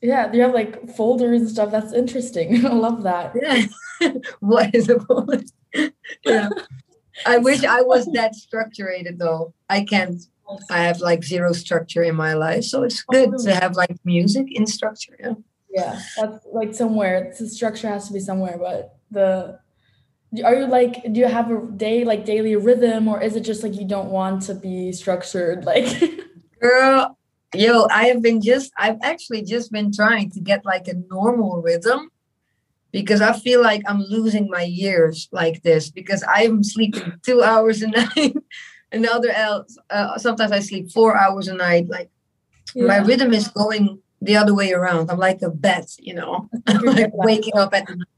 Yeah, 0.00 0.32
you 0.32 0.42
have 0.42 0.54
like 0.54 0.88
folders 0.94 1.40
and 1.40 1.50
stuff. 1.50 1.72
That's 1.72 1.92
interesting. 1.92 2.64
I 2.66 2.68
love 2.68 3.02
that. 3.02 3.32
Yeah. 3.34 4.12
what 4.40 4.72
is 4.74 4.88
a 4.88 4.98
bullet? 4.98 5.50
yeah. 6.24 6.50
I 7.24 7.38
wish 7.38 7.64
I 7.64 7.80
was 7.82 8.06
that 8.12 8.36
structured 8.36 9.18
though. 9.18 9.54
I 9.68 9.84
can't. 9.84 10.22
I 10.70 10.82
have 10.82 11.00
like 11.00 11.24
zero 11.24 11.52
structure 11.52 12.04
in 12.04 12.14
my 12.14 12.34
life. 12.34 12.62
So 12.64 12.84
it's 12.84 13.02
oh, 13.08 13.12
good 13.12 13.38
to 13.38 13.54
have 13.56 13.74
like 13.74 13.96
music 14.04 14.46
in 14.52 14.66
structure. 14.66 15.16
Yeah. 15.18 15.34
Yeah, 15.70 16.00
that's 16.16 16.46
like 16.52 16.74
somewhere. 16.74 17.34
The 17.38 17.48
structure 17.48 17.88
has 17.88 18.06
to 18.06 18.12
be 18.12 18.20
somewhere, 18.20 18.56
but 18.58 18.96
the 19.10 19.58
are 20.44 20.54
you 20.54 20.66
like 20.66 21.02
do 21.12 21.20
you 21.20 21.26
have 21.26 21.50
a 21.50 21.60
day 21.76 22.04
like 22.04 22.24
daily 22.24 22.56
rhythm 22.56 23.08
or 23.08 23.22
is 23.22 23.36
it 23.36 23.40
just 23.40 23.62
like 23.62 23.74
you 23.74 23.86
don't 23.86 24.10
want 24.10 24.42
to 24.42 24.54
be 24.54 24.92
structured 24.92 25.64
like 25.64 25.86
girl 26.60 27.16
yo 27.54 27.86
i 27.90 28.06
have 28.06 28.22
been 28.22 28.40
just 28.40 28.72
i've 28.76 28.98
actually 29.02 29.42
just 29.42 29.70
been 29.70 29.92
trying 29.92 30.30
to 30.30 30.40
get 30.40 30.64
like 30.64 30.88
a 30.88 30.94
normal 31.08 31.62
rhythm 31.62 32.10
because 32.90 33.20
i 33.20 33.32
feel 33.32 33.62
like 33.62 33.82
i'm 33.86 34.02
losing 34.02 34.50
my 34.50 34.62
years 34.62 35.28
like 35.32 35.62
this 35.62 35.90
because 35.90 36.24
i'm 36.34 36.62
sleeping 36.62 37.12
two 37.24 37.42
hours 37.50 37.82
a 37.82 37.88
night 37.88 38.34
and 38.92 39.04
the 39.04 39.12
other 39.12 39.30
else 39.30 39.78
uh, 39.90 40.18
sometimes 40.18 40.52
i 40.52 40.58
sleep 40.58 40.90
four 40.90 41.16
hours 41.16 41.46
a 41.48 41.54
night 41.54 41.88
like 41.88 42.10
yeah. 42.74 42.86
my 42.86 42.96
rhythm 42.98 43.32
is 43.32 43.48
going 43.48 44.00
the 44.20 44.36
other 44.36 44.54
way 44.54 44.72
around 44.72 45.08
i'm 45.10 45.18
like 45.18 45.40
a 45.42 45.50
bat 45.50 45.86
you 45.98 46.14
know 46.14 46.48
i'm 46.66 46.82
like 46.82 47.10
waking 47.14 47.56
up 47.56 47.72
at 47.72 47.86
the 47.86 47.94
night. 47.94 48.08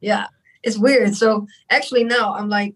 yeah 0.00 0.26
it's 0.64 0.78
weird. 0.78 1.14
So 1.14 1.46
actually 1.70 2.04
now 2.04 2.34
I'm 2.34 2.48
like 2.48 2.74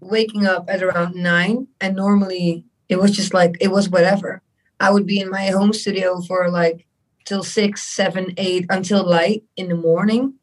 waking 0.00 0.46
up 0.46 0.66
at 0.68 0.82
around 0.82 1.14
nine, 1.14 1.68
and 1.80 1.96
normally 1.96 2.64
it 2.88 2.96
was 2.96 3.12
just 3.12 3.32
like 3.32 3.56
it 3.60 3.68
was 3.68 3.88
whatever. 3.88 4.42
I 4.78 4.90
would 4.90 5.06
be 5.06 5.20
in 5.20 5.30
my 5.30 5.46
home 5.46 5.72
studio 5.72 6.20
for 6.20 6.50
like 6.50 6.86
till 7.24 7.42
six, 7.42 7.82
seven, 7.82 8.34
eight 8.36 8.66
until 8.68 9.04
light 9.04 9.44
in 9.56 9.68
the 9.68 9.74
morning. 9.74 10.34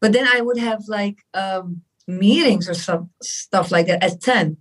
But 0.00 0.12
then 0.12 0.28
I 0.32 0.40
would 0.40 0.58
have 0.58 0.84
like 0.88 1.24
um, 1.34 1.82
meetings 2.06 2.68
or 2.68 2.74
some 2.74 3.10
stuff 3.22 3.70
like 3.72 3.86
that 3.86 4.02
at 4.02 4.20
ten. 4.20 4.56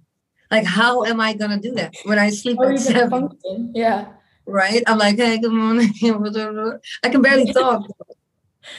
Like, 0.49 0.65
how 0.65 1.03
am 1.03 1.19
I 1.19 1.33
gonna 1.33 1.59
do 1.59 1.73
that 1.73 1.93
when 2.05 2.19
I 2.19 2.29
sleep 2.29 2.57
at 2.61 2.79
seven? 2.79 3.29
Yeah. 3.73 4.07
Right. 4.45 4.81
I'm 4.87 4.97
like, 4.97 5.17
hey, 5.17 5.39
good 5.39 5.51
morning. 5.51 5.91
I 7.03 7.09
can 7.09 7.21
barely 7.21 7.51
talk. 7.51 7.85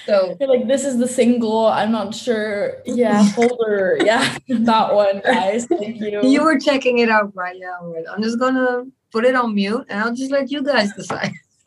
So 0.07 0.37
You're 0.41 0.49
like 0.49 0.67
this 0.67 0.85
is 0.85 0.99
the 0.99 1.09
single. 1.09 1.67
I'm 1.67 1.93
not 1.93 2.15
sure. 2.15 2.79
Yeah, 2.87 3.25
folder. 3.33 3.99
yeah, 4.05 4.37
that 4.49 4.95
one, 4.95 5.21
guys. 5.21 5.67
Thank 5.67 6.01
you. 6.01 6.23
You 6.23 6.43
were 6.43 6.59
checking 6.59 6.99
it 6.99 7.09
out, 7.09 7.35
right? 7.35 7.57
Yeah, 7.59 7.77
right. 7.83 8.05
I'm 8.11 8.23
just 8.23 8.39
gonna 8.39 8.85
put 9.13 9.25
it 9.25 9.35
on 9.35 9.55
mute, 9.55 9.87
and 9.89 10.01
I'll 10.01 10.15
just 10.15 10.31
let 10.31 10.51
you 10.51 10.63
guys 10.63 10.93
decide. 10.95 11.33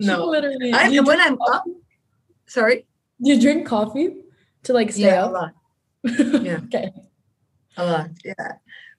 no, 0.00 0.26
literally. 0.26 0.72
I, 0.72 1.00
when 1.00 1.20
I'm 1.20 1.40
up, 1.42 1.64
sorry. 2.46 2.86
Do 3.22 3.30
you 3.30 3.40
drink 3.40 3.66
coffee 3.66 4.16
to 4.64 4.72
like 4.72 4.92
stay 4.92 5.04
yeah, 5.04 5.24
up? 5.24 5.30
A 5.30 5.32
lot. 5.32 5.54
Yeah. 6.44 6.60
okay. 6.64 6.90
A 7.76 7.84
lot. 7.84 8.10
Yeah, 8.24 8.52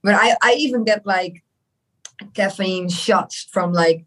but 0.04 0.16
I 0.16 0.36
I 0.42 0.54
even 0.54 0.84
get 0.84 1.06
like 1.06 1.44
caffeine 2.34 2.90
shots 2.90 3.48
from 3.52 3.74
like 3.74 4.06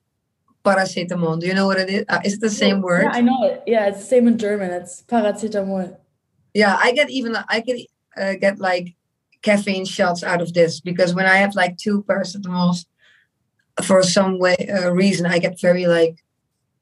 paracetamol. 0.64 1.40
Do 1.40 1.46
you 1.46 1.54
know 1.54 1.66
what 1.66 1.78
it 1.78 1.90
is? 1.90 2.04
Uh, 2.08 2.20
is 2.24 2.34
it 2.34 2.40
the 2.40 2.50
same 2.50 2.82
word? 2.82 3.04
Yeah, 3.04 3.12
I 3.12 3.20
know 3.20 3.44
it. 3.44 3.62
Yeah, 3.66 3.86
it's 3.86 4.00
the 4.00 4.04
same 4.04 4.28
in 4.28 4.38
German. 4.38 4.70
It's 4.70 5.02
paracetamol. 5.02 5.96
Yeah, 6.54 6.76
I 6.78 6.92
get 6.92 7.10
even 7.10 7.36
I 7.48 7.60
can 7.60 7.78
uh, 8.16 8.34
get 8.34 8.58
like 8.58 8.94
caffeine 9.42 9.84
shots 9.84 10.22
out 10.22 10.40
of 10.40 10.52
this 10.52 10.80
because 10.80 11.14
when 11.14 11.26
I 11.26 11.36
have 11.36 11.54
like 11.54 11.78
two 11.78 12.02
paracetamols, 12.02 12.84
for 13.82 14.02
some 14.02 14.38
way 14.38 14.56
uh, 14.68 14.90
reason, 14.90 15.26
I 15.26 15.38
get 15.38 15.60
very 15.60 15.86
like 15.86 16.22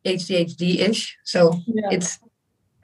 ADHD 0.04 0.80
ish. 0.80 1.16
So 1.24 1.60
yeah. 1.66 1.88
it's 1.90 2.18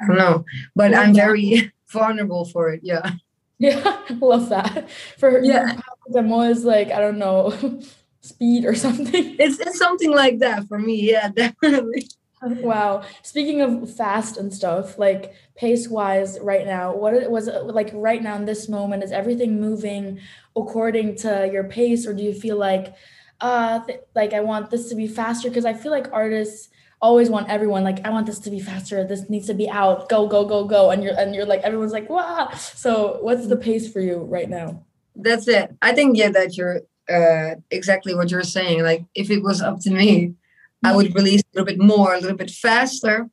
I 0.00 0.06
don't 0.06 0.18
know, 0.18 0.44
but 0.74 0.94
I'm 0.94 1.14
very 1.14 1.72
vulnerable 1.88 2.44
for 2.44 2.70
it. 2.70 2.80
Yeah. 2.82 3.12
Yeah, 3.56 4.00
love 4.20 4.48
that. 4.48 4.90
For 5.16 5.40
yeah, 5.40 5.76
paracetamol 6.10 6.50
is 6.50 6.64
like 6.64 6.90
I 6.90 6.98
don't 6.98 7.18
know. 7.18 7.80
Speed 8.24 8.64
or 8.64 8.74
something. 8.86 9.36
It's, 9.38 9.60
it's 9.60 9.78
something 9.78 10.10
like 10.10 10.38
that 10.38 10.66
for 10.68 10.78
me. 10.78 11.10
Yeah, 11.10 11.28
definitely. 11.36 12.08
Wow. 12.42 13.04
Speaking 13.22 13.62
of 13.62 13.94
fast 13.94 14.36
and 14.36 14.52
stuff, 14.52 14.98
like 14.98 15.34
pace 15.54 15.88
wise, 15.88 16.38
right 16.40 16.66
now, 16.66 16.94
what 16.94 17.30
was 17.30 17.48
it 17.48 17.64
like 17.64 17.90
right 17.94 18.22
now 18.22 18.36
in 18.36 18.44
this 18.44 18.68
moment? 18.68 19.02
Is 19.02 19.12
everything 19.12 19.60
moving 19.60 20.20
according 20.54 21.16
to 21.18 21.48
your 21.50 21.64
pace, 21.64 22.06
or 22.06 22.12
do 22.12 22.22
you 22.22 22.34
feel 22.34 22.58
like, 22.58 22.94
uh, 23.40 23.80
th- 23.86 24.00
like 24.14 24.34
I 24.34 24.40
want 24.40 24.70
this 24.70 24.90
to 24.90 24.94
be 24.94 25.06
faster? 25.06 25.48
Because 25.48 25.64
I 25.64 25.72
feel 25.72 25.90
like 25.90 26.12
artists 26.12 26.68
always 27.00 27.28
want 27.28 27.48
everyone 27.50 27.84
like 27.84 28.04
I 28.04 28.10
want 28.10 28.26
this 28.26 28.38
to 28.40 28.50
be 28.50 28.60
faster. 28.60 29.04
This 29.04 29.28
needs 29.28 29.46
to 29.46 29.54
be 29.54 29.68
out. 29.68 30.08
Go 30.08 30.26
go 30.26 30.44
go 30.44 30.64
go. 30.64 30.90
And 30.90 31.02
you're 31.02 31.18
and 31.18 31.34
you're 31.34 31.46
like 31.46 31.60
everyone's 31.60 31.92
like 31.92 32.10
wow. 32.10 32.50
So 32.54 33.18
what's 33.20 33.46
the 33.46 33.56
pace 33.56 33.90
for 33.90 34.00
you 34.00 34.18
right 34.18 34.48
now? 34.48 34.84
That's 35.16 35.48
it. 35.48 35.74
I 35.80 35.92
think 35.92 36.16
yeah 36.16 36.30
that 36.30 36.56
you're 36.56 36.82
uh, 37.08 37.56
exactly 37.70 38.14
what 38.14 38.30
you're 38.30 38.42
saying. 38.42 38.82
Like 38.82 39.04
if 39.14 39.30
it 39.30 39.42
was 39.42 39.60
up 39.62 39.80
to 39.80 39.90
me, 39.90 40.34
I 40.82 40.94
would 40.94 41.14
release 41.14 41.40
a 41.40 41.58
little 41.58 41.66
bit 41.66 41.80
more, 41.80 42.14
a 42.14 42.20
little 42.20 42.36
bit 42.36 42.50
faster. 42.50 43.28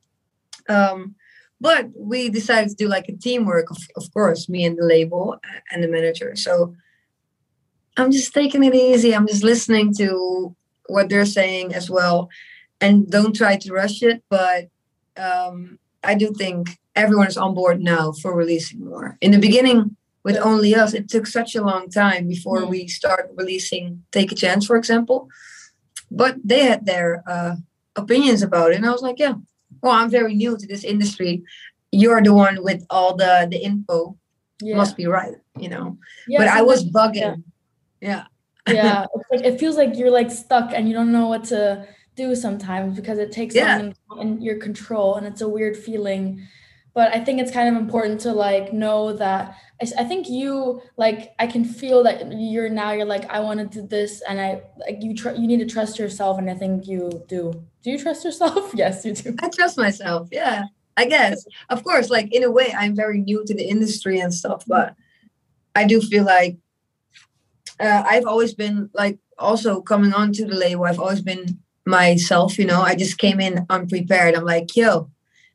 Um, 0.69 1.15
but 1.59 1.89
we 1.95 2.29
decided 2.29 2.69
to 2.69 2.75
do 2.75 2.87
like 2.87 3.07
a 3.07 3.15
teamwork, 3.15 3.69
of, 3.69 3.77
of 3.95 4.11
course, 4.13 4.49
me 4.49 4.65
and 4.65 4.77
the 4.77 4.83
label 4.83 5.37
and 5.71 5.83
the 5.83 5.87
manager. 5.87 6.35
So 6.35 6.75
I'm 7.97 8.11
just 8.11 8.33
taking 8.33 8.63
it 8.63 8.73
easy. 8.73 9.13
I'm 9.13 9.27
just 9.27 9.43
listening 9.43 9.93
to 9.95 10.55
what 10.87 11.09
they're 11.09 11.25
saying 11.25 11.75
as 11.75 11.89
well, 11.89 12.29
and 12.79 13.09
don't 13.09 13.35
try 13.35 13.57
to 13.57 13.73
rush 13.73 14.01
it. 14.01 14.23
But 14.29 14.69
um, 15.17 15.77
I 16.03 16.15
do 16.15 16.31
think 16.31 16.79
everyone 16.95 17.27
is 17.27 17.37
on 17.37 17.53
board 17.53 17.81
now 17.81 18.11
for 18.13 18.35
releasing 18.35 18.83
more. 18.83 19.17
In 19.21 19.31
the 19.31 19.39
beginning, 19.39 19.95
with 20.23 20.37
only 20.37 20.75
us. 20.75 20.93
It 20.93 21.09
took 21.09 21.27
such 21.27 21.55
a 21.55 21.63
long 21.63 21.89
time 21.89 22.27
before 22.27 22.61
mm. 22.61 22.69
we 22.69 22.87
start 22.87 23.31
releasing 23.35 24.03
take 24.11 24.31
a 24.31 24.35
chance 24.35 24.65
for 24.65 24.75
example. 24.75 25.29
But 26.09 26.35
they 26.43 26.63
had 26.65 26.85
their 26.85 27.23
uh, 27.27 27.55
opinions 27.95 28.41
about 28.41 28.71
it 28.71 28.77
and 28.77 28.85
i 28.85 28.91
was 28.91 29.01
like 29.01 29.19
yeah. 29.19 29.35
Well 29.81 29.93
i'm 29.93 30.09
very 30.09 30.35
new 30.35 30.57
to 30.57 30.67
this 30.67 30.83
industry. 30.83 31.43
You're 31.91 32.21
the 32.21 32.33
one 32.33 32.63
with 32.63 32.85
all 32.89 33.15
the 33.15 33.47
the 33.49 33.57
info. 33.57 34.17
Yeah. 34.63 34.77
must 34.77 34.95
be 34.95 35.07
right 35.07 35.35
you 35.57 35.69
know? 35.69 35.97
Yeah, 36.27 36.39
but 36.39 36.47
i 36.47 36.61
was 36.61 36.83
bugging. 36.85 37.43
Yeah. 37.99 38.25
Yeah, 38.67 38.73
yeah. 38.83 39.05
like, 39.31 39.43
it 39.43 39.59
feels 39.59 39.75
like 39.75 39.97
you're 39.97 40.11
like 40.11 40.29
stuck 40.29 40.71
and 40.73 40.87
you 40.87 40.93
don't 40.93 41.11
know 41.11 41.27
what 41.27 41.45
to 41.45 41.87
do 42.15 42.35
sometimes 42.35 42.95
because 42.95 43.17
it 43.17 43.31
takes 43.31 43.55
yeah. 43.55 43.91
in 44.19 44.41
your 44.41 44.57
control 44.57 45.15
and 45.15 45.25
it's 45.25 45.41
a 45.41 45.49
weird 45.49 45.75
feeling 45.75 46.47
but 46.93 47.13
i 47.13 47.23
think 47.23 47.39
it's 47.39 47.51
kind 47.51 47.73
of 47.73 47.81
important 47.81 48.19
to 48.19 48.31
like 48.31 48.73
know 48.73 49.13
that 49.13 49.55
I, 49.81 49.87
I 49.99 50.03
think 50.03 50.29
you 50.29 50.81
like 50.97 51.33
i 51.39 51.47
can 51.47 51.63
feel 51.63 52.03
that 52.03 52.31
you're 52.33 52.69
now 52.69 52.91
you're 52.91 53.05
like 53.05 53.29
i 53.29 53.39
want 53.39 53.59
to 53.59 53.81
do 53.81 53.87
this 53.87 54.21
and 54.27 54.39
i 54.39 54.61
like 54.79 54.97
you 55.01 55.15
tr- 55.15 55.31
you 55.31 55.47
need 55.47 55.59
to 55.59 55.65
trust 55.65 55.99
yourself 55.99 56.37
and 56.37 56.49
i 56.49 56.53
think 56.53 56.87
you 56.87 57.23
do. 57.27 57.53
Do 57.83 57.89
you 57.89 57.97
trust 57.97 58.23
yourself? 58.23 58.73
Yes 58.75 59.05
you 59.05 59.13
do. 59.13 59.35
I 59.41 59.49
trust 59.49 59.77
myself 59.77 60.29
yeah 60.31 60.65
i 60.97 61.05
guess. 61.05 61.45
Of 61.69 61.83
course 61.83 62.09
like 62.09 62.33
in 62.33 62.43
a 62.43 62.51
way 62.51 62.73
i'm 62.77 62.95
very 62.95 63.19
new 63.21 63.43
to 63.45 63.53
the 63.53 63.67
industry 63.67 64.19
and 64.19 64.33
stuff 64.33 64.63
but 64.67 64.95
i 65.75 65.85
do 65.85 66.01
feel 66.01 66.25
like 66.25 66.57
uh, 67.79 68.03
i've 68.07 68.25
always 68.25 68.53
been 68.53 68.89
like 68.93 69.17
also 69.37 69.81
coming 69.81 70.13
on 70.13 70.31
to 70.33 70.45
the 70.45 70.55
label 70.55 70.85
i've 70.85 70.99
always 70.99 71.21
been 71.21 71.57
myself 71.85 72.59
you 72.59 72.65
know? 72.65 72.81
I 72.81 72.95
just 72.95 73.17
came 73.17 73.39
in 73.39 73.65
unprepared. 73.69 74.35
I'm 74.35 74.45
like 74.45 74.75
yo 74.75 75.09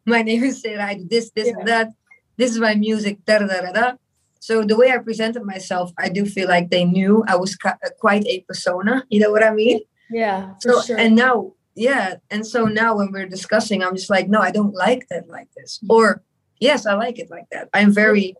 my 0.15 0.23
name 0.23 0.45
is 0.45 0.61
Sera. 0.63 0.87
I 0.87 0.95
do 0.95 1.07
this, 1.09 1.31
this, 1.31 1.49
yeah. 1.49 1.55
and 1.59 1.69
that. 1.69 1.93
This 2.37 2.53
is 2.53 2.59
my 2.59 2.75
music. 2.75 3.25
Da, 3.25 3.39
da, 3.39 3.47
da, 3.47 3.73
da. 3.73 3.93
So 4.41 4.63
the 4.63 4.77
way 4.77 4.93
I 4.93 4.99
presented 4.99 5.43
myself, 5.43 5.91
I 5.99 6.09
do 6.09 6.25
feel 6.25 6.49
like 6.49 6.71
they 6.71 6.85
knew 6.85 7.25
I 7.27 7.37
was 7.37 7.57
uh, 7.65 7.73
quite 7.99 8.25
a 8.27 8.41
persona. 8.43 9.05
You 9.09 9.21
know 9.21 9.33
what 9.33 9.43
I 9.43 9.53
mean? 9.53 9.81
Yeah. 10.09 10.53
so 10.61 10.81
sure. 10.83 10.97
and 10.99 11.17
now, 11.17 11.55
yeah, 11.75 12.17
and 12.31 12.47
so 12.47 12.67
now 12.67 12.97
when 12.97 13.11
we're 13.11 13.27
discussing, 13.27 13.83
I'm 13.83 13.97
just 13.97 14.09
like, 14.09 14.29
no, 14.29 14.41
I 14.41 14.53
don't 14.53 14.75
like 14.75 15.09
that 15.09 15.29
like 15.29 15.49
this, 15.57 15.79
mm-hmm. 15.79 15.93
or 15.93 16.23
yes, 16.61 16.87
I 16.87 16.95
like 16.95 17.19
it 17.19 17.29
like 17.29 17.47
that. 17.51 17.69
I'm 17.75 17.93
very 17.93 18.37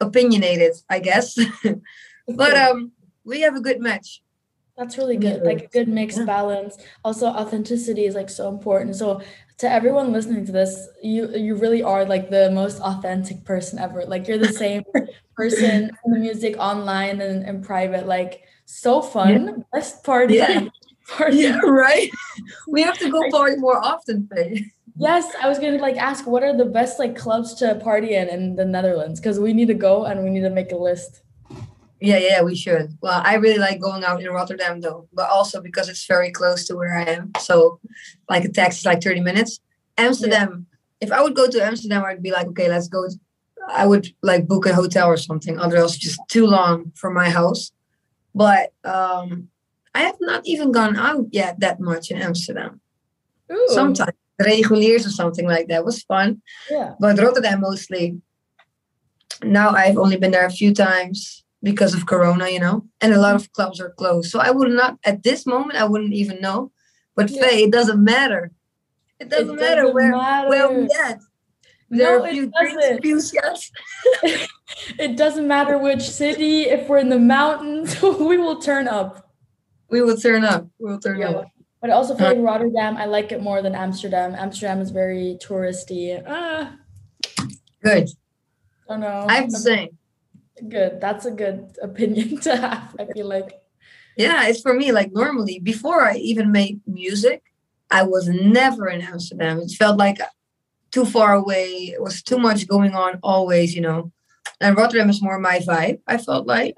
opinionated, 0.00 0.74
I 0.90 0.98
guess. 0.98 1.38
but 2.28 2.56
um, 2.56 2.92
we 3.24 3.40
have 3.40 3.56
a 3.56 3.60
good 3.60 3.80
match. 3.80 4.22
That's 4.76 4.98
really 4.98 5.16
good. 5.16 5.42
Like 5.42 5.62
a 5.62 5.66
good 5.68 5.88
mixed 5.88 6.18
yeah. 6.18 6.24
balance. 6.24 6.76
Also, 7.04 7.26
authenticity 7.26 8.06
is 8.06 8.14
like 8.14 8.28
so 8.28 8.48
important. 8.48 8.96
So 8.96 9.22
to 9.58 9.70
everyone 9.70 10.12
listening 10.12 10.44
to 10.46 10.52
this, 10.52 10.88
you 11.02 11.30
you 11.36 11.54
really 11.54 11.82
are 11.82 12.04
like 12.04 12.30
the 12.30 12.50
most 12.50 12.80
authentic 12.80 13.44
person 13.44 13.78
ever. 13.78 14.04
Like 14.04 14.26
you're 14.26 14.38
the 14.38 14.52
same 14.64 14.82
person 15.36 15.90
in 16.04 16.12
the 16.12 16.18
music 16.18 16.56
online 16.58 17.20
and 17.20 17.46
in 17.46 17.62
private. 17.62 18.06
Like 18.06 18.42
so 18.64 19.00
fun. 19.00 19.46
Yeah. 19.46 19.62
Best 19.72 20.04
party. 20.04 20.36
Yeah. 20.36 20.68
party. 21.08 21.36
Yeah, 21.36 21.60
right. 21.60 22.10
We 22.66 22.82
have 22.82 22.98
to 22.98 23.10
go 23.10 23.30
party 23.30 23.56
more 23.56 23.82
often, 23.82 24.28
Faye. 24.32 24.70
Yes, 24.96 25.34
I 25.42 25.48
was 25.48 25.58
gonna 25.58 25.78
like 25.78 25.96
ask 25.96 26.24
what 26.24 26.44
are 26.44 26.56
the 26.56 26.66
best 26.66 27.00
like 27.00 27.16
clubs 27.16 27.54
to 27.54 27.74
party 27.74 28.14
in 28.14 28.28
in 28.28 28.54
the 28.54 28.64
Netherlands 28.64 29.18
because 29.18 29.40
we 29.40 29.52
need 29.52 29.66
to 29.66 29.74
go 29.74 30.04
and 30.04 30.22
we 30.22 30.30
need 30.30 30.42
to 30.42 30.50
make 30.50 30.70
a 30.70 30.76
list. 30.76 31.22
Yeah, 32.04 32.18
yeah, 32.18 32.42
we 32.42 32.54
should. 32.54 32.98
Well, 33.00 33.22
I 33.24 33.34
really 33.36 33.58
like 33.58 33.80
going 33.80 34.04
out 34.04 34.20
in 34.20 34.28
Rotterdam 34.28 34.80
though, 34.80 35.08
but 35.12 35.30
also 35.30 35.62
because 35.62 35.88
it's 35.88 36.04
very 36.06 36.30
close 36.30 36.66
to 36.66 36.76
where 36.76 36.94
I 36.94 37.04
am. 37.04 37.32
So, 37.38 37.80
like 38.28 38.44
a 38.44 38.50
taxi 38.50 38.80
is 38.80 38.84
like 38.84 39.02
30 39.02 39.20
minutes. 39.20 39.60
Amsterdam, 39.96 40.66
yeah. 41.00 41.06
if 41.06 41.12
I 41.12 41.22
would 41.22 41.34
go 41.34 41.48
to 41.48 41.64
Amsterdam, 41.64 42.04
I'd 42.04 42.22
be 42.22 42.30
like, 42.30 42.46
okay, 42.48 42.68
let's 42.68 42.88
go. 42.88 43.08
I 43.68 43.86
would 43.86 44.08
like 44.22 44.46
book 44.46 44.66
a 44.66 44.74
hotel 44.74 45.08
or 45.08 45.16
something. 45.16 45.58
Otherwise, 45.58 45.96
just 45.96 46.20
too 46.28 46.46
long 46.46 46.92
for 46.94 47.10
my 47.10 47.30
house. 47.30 47.72
But 48.34 48.72
um 48.84 49.48
I 49.94 50.02
have 50.02 50.16
not 50.20 50.42
even 50.44 50.72
gone 50.72 50.96
out 50.96 51.26
yet 51.30 51.60
that 51.60 51.80
much 51.80 52.10
in 52.10 52.18
Amsterdam. 52.18 52.80
Ooh. 53.50 53.68
Sometimes, 53.68 54.12
reguliers 54.42 55.06
or 55.06 55.10
something 55.10 55.46
like 55.46 55.68
that. 55.68 55.78
It 55.78 55.84
was 55.84 56.02
fun. 56.02 56.42
Yeah. 56.68 56.94
But 57.00 57.18
Rotterdam 57.18 57.60
mostly. 57.60 58.20
Now 59.42 59.70
I've 59.70 59.96
only 59.96 60.16
been 60.16 60.32
there 60.32 60.46
a 60.46 60.50
few 60.50 60.74
times 60.74 61.43
because 61.64 61.94
of 61.94 62.06
Corona, 62.06 62.48
you 62.50 62.60
know, 62.60 62.84
and 63.00 63.12
a 63.12 63.18
lot 63.20 63.34
of 63.34 63.50
clubs 63.52 63.80
are 63.80 63.90
closed. 63.90 64.30
So 64.30 64.38
I 64.38 64.50
would 64.52 64.70
not 64.70 64.98
at 65.04 65.22
this 65.24 65.46
moment. 65.46 65.80
I 65.80 65.84
wouldn't 65.84 66.12
even 66.14 66.40
know. 66.40 66.70
But 67.16 67.30
Yeah. 67.30 67.42
Faye, 67.42 67.62
it 67.64 67.72
doesn't 67.72 68.02
matter. 68.04 68.52
It 69.18 69.28
doesn't, 69.30 69.56
matter 69.56 69.82
doesn't 69.82 69.94
where 69.94 70.10
matter. 70.12 70.48
where 70.50 70.68
we 70.72 70.88
at. 71.04 71.18
There 71.90 72.18
No, 72.18 72.24
are 72.24 72.26
a 72.26 72.28
it 72.28 72.32
few 72.32 72.52
drinks, 72.60 72.82
doesn't. 72.84 73.02
few 73.02 73.20
shots. 73.22 73.72
It 74.98 75.16
doesn't 75.16 75.46
matter 75.46 75.78
which 75.78 76.02
city. 76.02 76.62
If 76.62 76.88
we're 76.88 76.98
in 76.98 77.08
the 77.08 77.18
mountains, 77.18 78.00
we 78.02 78.36
will 78.38 78.60
turn 78.60 78.86
up. 78.88 79.30
We 79.88 80.02
will 80.02 80.16
turn 80.16 80.44
up. 80.44 80.66
We 80.78 80.90
will 80.90 80.98
turn 81.00 81.18
Yeah. 81.20 81.30
up. 81.30 81.44
But 81.80 81.90
I 81.90 81.92
also 81.94 82.16
feel 82.16 82.28
like 82.28 82.38
Rotterdam, 82.38 82.96
I 82.96 83.04
like 83.04 83.30
it 83.30 83.42
more 83.42 83.60
than 83.62 83.74
Amsterdam. 83.74 84.34
Amsterdam 84.36 84.80
is 84.80 84.90
very 84.90 85.38
touristy. 85.46 86.20
Ah, 86.26 86.76
Good. 87.82 88.08
I 88.88 88.92
don't 88.92 89.00
know. 89.00 89.26
I 89.28 89.34
have 89.34 89.50
the 89.50 89.58
same. 89.58 89.90
Good. 90.68 91.00
That's 91.00 91.26
a 91.26 91.30
good 91.30 91.76
opinion 91.82 92.40
to 92.42 92.56
have. 92.56 92.94
I 92.98 93.06
feel 93.06 93.28
like. 93.28 93.60
Yeah, 94.16 94.46
it's 94.46 94.60
for 94.60 94.74
me. 94.74 94.92
Like 94.92 95.12
normally, 95.12 95.58
before 95.58 96.02
I 96.02 96.16
even 96.16 96.52
made 96.52 96.80
music, 96.86 97.42
I 97.90 98.02
was 98.04 98.28
never 98.28 98.88
in 98.88 99.00
Amsterdam. 99.00 99.60
It 99.60 99.72
felt 99.72 99.98
like 99.98 100.18
too 100.90 101.04
far 101.04 101.34
away. 101.34 101.92
It 101.92 102.00
was 102.00 102.22
too 102.22 102.38
much 102.38 102.68
going 102.68 102.94
on 102.94 103.18
always, 103.22 103.74
you 103.74 103.80
know. 103.80 104.12
And 104.60 104.76
Rotterdam 104.76 105.10
is 105.10 105.22
more 105.22 105.38
my 105.38 105.58
vibe. 105.58 106.00
I 106.06 106.18
felt 106.18 106.46
like. 106.46 106.76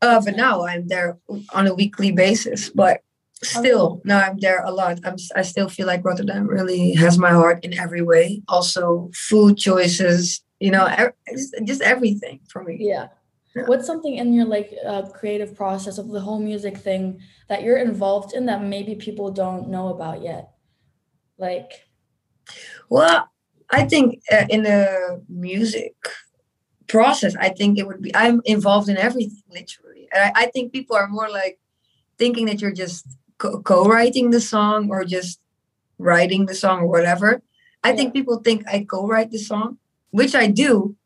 Uh, 0.00 0.20
but 0.24 0.36
now 0.36 0.64
I'm 0.64 0.86
there 0.88 1.18
on 1.52 1.66
a 1.66 1.74
weekly 1.74 2.12
basis. 2.12 2.70
But 2.70 3.02
still, 3.42 4.00
now 4.04 4.20
I'm 4.20 4.38
there 4.38 4.62
a 4.64 4.70
lot. 4.70 5.00
I'm. 5.04 5.16
I 5.34 5.42
still 5.42 5.68
feel 5.68 5.86
like 5.86 6.04
Rotterdam 6.04 6.46
really 6.46 6.92
has 6.94 7.18
my 7.18 7.30
heart 7.30 7.64
in 7.64 7.78
every 7.78 8.02
way. 8.02 8.42
Also, 8.48 9.10
food 9.14 9.58
choices. 9.58 10.42
You 10.60 10.70
know, 10.70 11.10
just, 11.28 11.54
just 11.64 11.82
everything 11.82 12.40
for 12.48 12.62
me. 12.62 12.76
Yeah. 12.80 13.08
Yeah. 13.56 13.64
What's 13.66 13.86
something 13.86 14.14
in 14.14 14.32
your 14.32 14.44
like 14.44 14.72
uh, 14.86 15.08
creative 15.08 15.56
process 15.56 15.98
of 15.98 16.08
the 16.08 16.20
whole 16.20 16.38
music 16.38 16.78
thing 16.78 17.20
that 17.48 17.62
you're 17.62 17.78
involved 17.78 18.32
in 18.32 18.46
that 18.46 18.62
maybe 18.62 18.94
people 18.94 19.32
don't 19.32 19.68
know 19.68 19.88
about 19.88 20.22
yet? 20.22 20.50
Like, 21.36 21.88
Well, 22.88 23.28
I 23.70 23.84
think 23.84 24.22
uh, 24.30 24.46
in 24.48 24.62
the 24.62 25.24
music 25.28 25.96
process, 26.86 27.34
I 27.36 27.48
think 27.48 27.78
it 27.78 27.86
would 27.86 28.02
be 28.02 28.14
I'm 28.14 28.40
involved 28.44 28.88
in 28.88 28.96
everything 28.96 29.42
literally, 29.48 30.08
and 30.12 30.24
I, 30.24 30.42
I 30.42 30.46
think 30.46 30.72
people 30.72 30.96
are 30.96 31.08
more 31.08 31.30
like 31.30 31.58
thinking 32.18 32.46
that 32.46 32.60
you're 32.60 32.72
just 32.72 33.06
co- 33.38 33.62
co-writing 33.62 34.30
the 34.30 34.40
song 34.40 34.90
or 34.90 35.04
just 35.04 35.40
writing 35.98 36.46
the 36.46 36.54
song 36.54 36.80
or 36.80 36.86
whatever. 36.86 37.42
I 37.82 37.96
think 37.96 38.12
people 38.12 38.38
think 38.38 38.68
I 38.68 38.86
co-write 38.88 39.30
the 39.30 39.38
song, 39.38 39.78
which 40.10 40.34
I 40.34 40.46
do, 40.46 40.96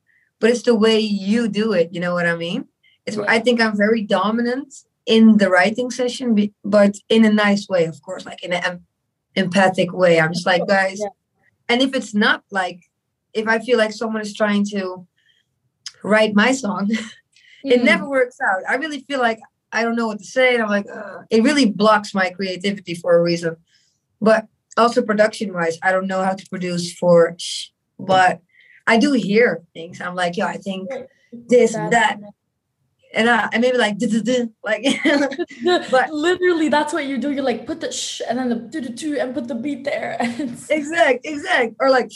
but 0.41 0.51
it's 0.51 0.63
the 0.63 0.75
way 0.75 0.99
you 1.01 1.49
do 1.49 1.73
it. 1.73 1.91
You 1.93 2.01
know 2.01 2.15
what 2.15 2.27
I 2.27 2.37
mean? 2.37 2.67
It's 3.07 3.17
Yeah. 3.17 3.25
I 3.29 3.39
think 3.39 3.61
I'm 3.61 3.77
very 3.77 4.03
dominant 4.03 4.75
in 5.07 5.37
the 5.39 5.51
writing 5.51 5.91
session, 5.91 6.55
but 6.65 6.97
in 7.09 7.25
a 7.25 7.33
nice 7.33 7.69
way, 7.69 7.85
of 7.85 8.01
course, 8.03 8.25
like 8.25 8.43
in 8.43 8.53
an 8.53 8.65
em- 8.65 8.87
empathic 9.37 9.93
way. 9.93 10.19
I'm 10.21 10.33
just 10.33 10.47
like, 10.47 10.67
guys, 10.67 10.99
Yeah. 11.01 11.09
and 11.69 11.83
if 11.83 11.95
it's 11.95 12.15
not 12.15 12.43
like, 12.51 12.81
if 13.35 13.47
I 13.49 13.59
feel 13.59 13.79
like 13.79 13.93
someone 13.93 14.23
is 14.23 14.33
trying 14.35 14.65
to 14.67 15.07
write 16.03 16.35
my 16.35 16.53
song, 16.53 16.89
it 17.65 17.81
mm, 17.81 17.85
never 17.85 18.09
works 18.09 18.39
out. 18.41 18.63
I 18.69 18.77
really 18.77 19.01
feel 19.01 19.21
like 19.21 19.41
I 19.73 19.83
don't 19.83 19.97
know 19.97 20.07
what 20.07 20.19
to 20.21 20.25
say, 20.25 20.55
and 20.55 20.63
I'm 20.63 20.71
like, 20.71 20.87
Ugh. 20.93 21.25
it 21.31 21.43
really 21.43 21.67
blocks 21.67 22.15
my 22.15 22.31
creativity 22.31 22.95
for 22.95 23.17
a 23.19 23.23
reason. 23.23 23.57
But 24.21 24.47
also 24.77 25.03
production 25.03 25.53
wise, 25.53 25.79
I 25.83 25.91
don't 25.93 26.07
know 26.07 26.23
how 26.23 26.35
to 26.35 26.47
produce 26.49 26.95
for, 26.95 27.35
sh- 27.39 27.69
but 27.99 28.41
I 28.87 28.99
do 28.99 29.13
hear 29.13 29.63
things. 29.73 30.01
I'm 30.01 30.15
like, 30.15 30.37
yo, 30.37 30.47
I 30.47 30.57
think 30.57 30.91
this, 31.33 31.73
that, 31.73 32.19
and 33.15 33.29
uh, 33.29 33.49
and 33.53 33.63
maybe 33.63 33.79
like, 33.79 33.97
like, 34.63 34.85
But- 35.91 36.11
literally 36.13 36.69
that's 36.69 36.93
what 36.93 37.07
you 37.07 37.19
do. 37.19 37.31
You're 37.31 37.45
like 37.45 37.67
put 37.67 37.81
the 37.81 37.93
sh 37.93 38.21
and 38.29 38.39
then 38.39 38.49
the 38.49 38.57
do 38.57 38.81
do 38.81 38.89
do 38.89 39.19
and 39.19 39.35
put 39.35 39.49
the 39.49 39.55
beat 39.55 39.85
there. 39.85 40.17
Exact, 40.71 41.25
exact, 41.25 41.77
or 41.81 41.91
like, 41.91 42.11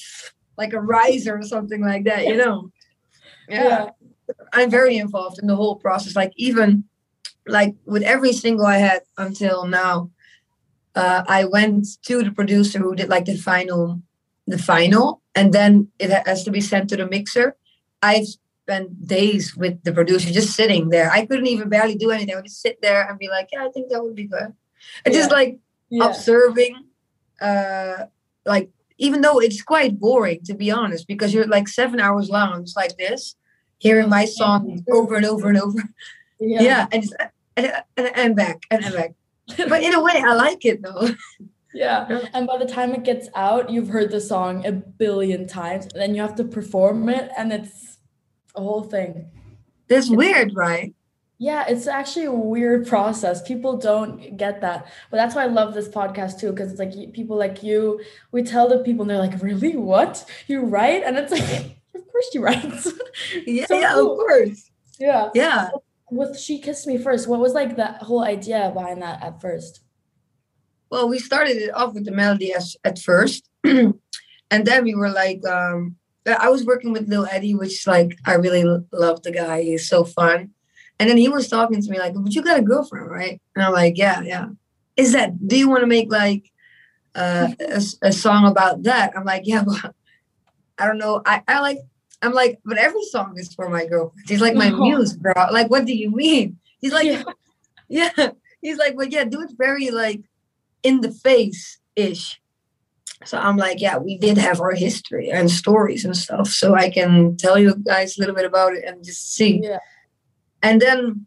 like 0.57 0.73
a 0.73 0.81
riser 0.81 1.39
or 1.39 1.43
something 1.43 1.83
like 1.83 2.05
that, 2.05 2.27
you 2.27 2.37
know? 2.37 2.71
yeah. 3.49 3.91
I'm 4.53 4.71
very 4.71 4.99
involved 4.99 5.39
in 5.39 5.47
the 5.47 5.57
whole 5.57 5.77
process. 5.77 6.15
Like 6.15 6.33
even 6.37 6.85
like 7.47 7.75
with 7.87 8.03
every 8.03 8.33
single 8.33 8.67
I 8.67 8.77
had 8.77 9.03
until 9.17 9.67
now, 9.67 10.11
uh, 10.95 11.23
I 11.27 11.45
went 11.45 11.87
to 12.07 12.23
the 12.23 12.33
producer 12.33 12.79
who 12.79 12.95
did 12.95 13.09
like 13.09 13.25
the 13.25 13.37
final, 13.37 14.03
the 14.47 14.59
final, 14.59 15.23
and 15.39 15.53
then 15.53 15.89
it 15.99 16.11
has 16.27 16.45
to 16.45 16.51
be 16.51 16.61
sent 16.61 16.89
to 16.91 16.97
the 16.97 17.07
mixer. 17.07 17.57
I've 18.03 18.27
spent 18.27 19.07
days 19.07 19.57
with 19.57 19.83
the 19.85 19.93
producer 19.93 20.31
just 20.33 20.55
sitting 20.55 20.91
there. 20.91 21.11
I 21.11 21.27
couldn't 21.27 21.47
even 21.47 21.69
barely 21.69 21.95
do 21.95 22.11
anything. 22.11 22.35
I 22.35 22.37
would 22.37 22.45
just 22.47 22.61
sit 22.61 22.81
there 22.83 23.09
and 23.09 23.19
be 23.19 23.29
like, 23.29 23.49
yeah, 23.53 23.65
I 23.67 23.71
think 23.71 23.91
that 23.91 24.03
would 24.05 24.15
be 24.15 24.25
good. 24.27 24.53
And 25.05 25.15
just 25.15 25.31
like 25.31 25.59
Yeah. 25.91 26.07
observing 26.09 26.75
uh 27.41 28.07
like 28.45 28.69
even 28.99 29.21
though 29.23 29.39
it's 29.41 29.63
quite 29.63 29.99
boring 29.99 30.41
to 30.45 30.55
be 30.55 30.71
honest 30.71 31.07
because 31.07 31.33
you're 31.33 31.47
like 31.47 31.67
seven 31.69 31.99
hours 32.01 32.29
long 32.29 32.65
just 32.65 32.77
like 32.77 32.95
this 32.99 33.37
hearing 33.79 34.09
my 34.11 34.25
song 34.27 34.85
over 34.91 35.15
and 35.17 35.25
over 35.25 35.49
and 35.49 35.59
over 35.59 35.81
yeah, 36.67 36.87
and, 36.93 37.03
just, 37.03 37.15
and, 37.57 37.73
and 37.97 38.07
and 38.23 38.37
back 38.37 38.59
and, 38.71 38.85
and 38.85 38.95
back 38.95 39.13
but 39.73 39.81
in 39.83 39.95
a 39.95 40.03
way 40.03 40.17
i 40.31 40.35
like 40.35 40.63
it 40.65 40.83
though 40.83 41.09
Yeah. 41.75 42.07
Yeah. 42.09 42.29
And 42.33 42.47
by 42.47 42.57
the 42.59 42.67
time 42.67 42.95
it 42.95 43.05
gets 43.05 43.29
out, 43.35 43.71
you've 43.71 43.89
heard 43.89 44.11
the 44.11 44.21
song 44.21 44.65
a 44.67 44.73
billion 44.73 45.47
times. 45.47 45.85
And 45.93 46.01
then 46.01 46.15
you 46.15 46.23
have 46.23 46.35
to 46.37 46.45
perform 46.45 47.09
it 47.09 47.31
and 47.37 47.53
it's 47.53 47.99
a 48.57 48.61
whole 48.63 48.83
thing. 48.85 49.31
that's 49.89 50.11
weird 50.11 50.55
right 50.55 50.95
Yeah, 51.41 51.65
it's 51.69 51.87
actually 51.87 52.25
a 52.27 52.33
weird 52.33 52.87
process. 52.89 53.43
People 53.47 53.77
don't 53.77 54.37
get 54.37 54.61
that. 54.63 54.87
But 55.11 55.19
that's 55.19 55.35
why 55.37 55.45
I 55.45 55.47
love 55.47 55.73
this 55.75 55.89
podcast 55.89 56.41
too, 56.41 56.51
because 56.51 56.71
it's 56.73 56.81
like 56.81 57.13
people 57.13 57.37
like 57.39 57.63
you, 57.63 58.01
we 58.33 58.43
tell 58.43 58.69
the 58.69 58.79
people 58.83 59.03
and 59.03 59.11
they're 59.11 59.19
like, 59.29 59.41
really? 59.41 59.77
What? 59.77 60.25
You 60.49 60.65
write? 60.65 61.05
And 61.05 61.17
it's 61.17 61.31
like, 61.31 61.49
of 61.95 62.03
course 62.11 62.29
you 62.35 62.43
write. 62.43 62.65
yeah, 63.47 63.67
So 63.67 63.79
yeah 63.79 63.93
cool. 63.95 64.13
of 64.13 64.19
course 64.19 64.71
yeah. 64.99 65.31
yeah 65.35 65.69
With 66.11 66.39
She 66.39 66.59
Kissed 66.59 66.87
Me 66.89 66.99
First, 66.99 67.29
what 67.29 67.39
was 67.41 67.53
like 67.55 67.77
the 67.77 67.87
whole 68.09 68.25
idea 68.25 68.71
behind 68.75 69.03
that 69.03 69.23
at 69.23 69.41
first? 69.41 69.81
Well 70.91 71.09
we 71.09 71.19
started 71.19 71.57
it 71.57 71.75
off 71.75 71.95
with 71.95 72.05
the 72.05 72.13
melody 72.13 72.53
as, 72.53 72.77
at 72.85 72.99
first 72.99 73.49
and 73.65 73.95
then 74.51 74.85
we 74.85 74.95
were 74.95 75.11
like 75.11 75.45
um 75.47 75.97
i 76.39 76.49
was 76.49 76.65
working 76.65 76.93
with 76.93 77.09
lil 77.09 77.27
eddie 77.31 77.55
which 77.55 77.87
like 77.87 78.19
i 78.27 78.35
really 78.35 78.65
love 78.93 79.23
the 79.23 79.31
guy 79.33 79.63
he's 79.63 79.89
so 79.89 80.05
fun. 80.05 80.51
And 81.01 81.09
then 81.09 81.17
he 81.17 81.29
was 81.29 81.47
talking 81.49 81.81
to 81.81 81.91
me 81.91 81.99
like 81.99 82.13
but 82.15 82.35
you 82.35 82.43
got 82.43 82.59
a 82.59 82.63
girlfriend 82.63 83.09
right? 83.09 83.41
And 83.55 83.65
i'm 83.65 83.73
like 83.73 83.97
yeah 83.97 84.21
yeah. 84.23 84.47
Is 84.97 85.13
that 85.13 85.31
do 85.47 85.57
you 85.57 85.69
want 85.69 85.83
to 85.83 85.87
make 85.87 86.11
like 86.11 86.51
uh, 87.15 87.49
a, 87.61 87.81
a 88.03 88.13
song 88.13 88.47
about 88.47 88.83
that? 88.83 89.17
I'm 89.17 89.25
like 89.25 89.43
yeah 89.47 89.63
but 89.67 89.95
i 90.79 90.87
don't 90.87 90.99
know 90.99 91.23
i, 91.25 91.43
I 91.49 91.61
like 91.61 91.79
i'm 92.21 92.33
like 92.33 92.59
but 92.65 92.79
every 92.79 93.05
song 93.05 93.35
is 93.39 93.55
for 93.55 93.69
my 93.69 93.87
girlfriend. 93.87 94.27
She's 94.29 94.41
like 94.41 94.57
my 94.57 94.71
No. 94.71 94.81
muse 94.81 95.15
bro. 95.17 95.33
Like 95.53 95.71
what 95.71 95.85
do 95.87 95.95
you 95.95 96.11
mean? 96.11 96.59
He's 96.81 96.93
like 96.93 97.07
Yeah. 97.07 97.23
yeah. 97.89 98.31
He's 98.61 98.77
like 98.77 98.97
but 98.97 99.13
yeah 99.13 99.25
do 99.25 99.41
it 99.43 99.53
very 99.57 99.91
like 99.91 100.21
in 100.83 101.01
the 101.01 101.11
face 101.11 101.79
ish. 101.97 102.41
So 103.25 103.39
I'm 103.39 103.57
like, 103.57 103.81
yeah, 103.81 103.99
we 103.99 104.17
did 104.17 104.39
have 104.39 104.61
our 104.61 104.73
history 104.73 105.31
and 105.31 105.51
stories 105.51 106.05
and 106.05 106.17
stuff. 106.17 106.49
So 106.49 106.75
I 106.75 106.89
can 106.89 107.37
tell 107.37 107.59
you 107.59 107.75
guys 107.75 108.17
a 108.17 108.21
little 108.21 108.35
bit 108.35 108.45
about 108.45 108.75
it 108.75 108.85
and 108.85 109.05
just 109.05 109.35
see. 109.35 109.61
Yeah. 109.63 109.81
And 110.63 110.81
then 110.81 111.27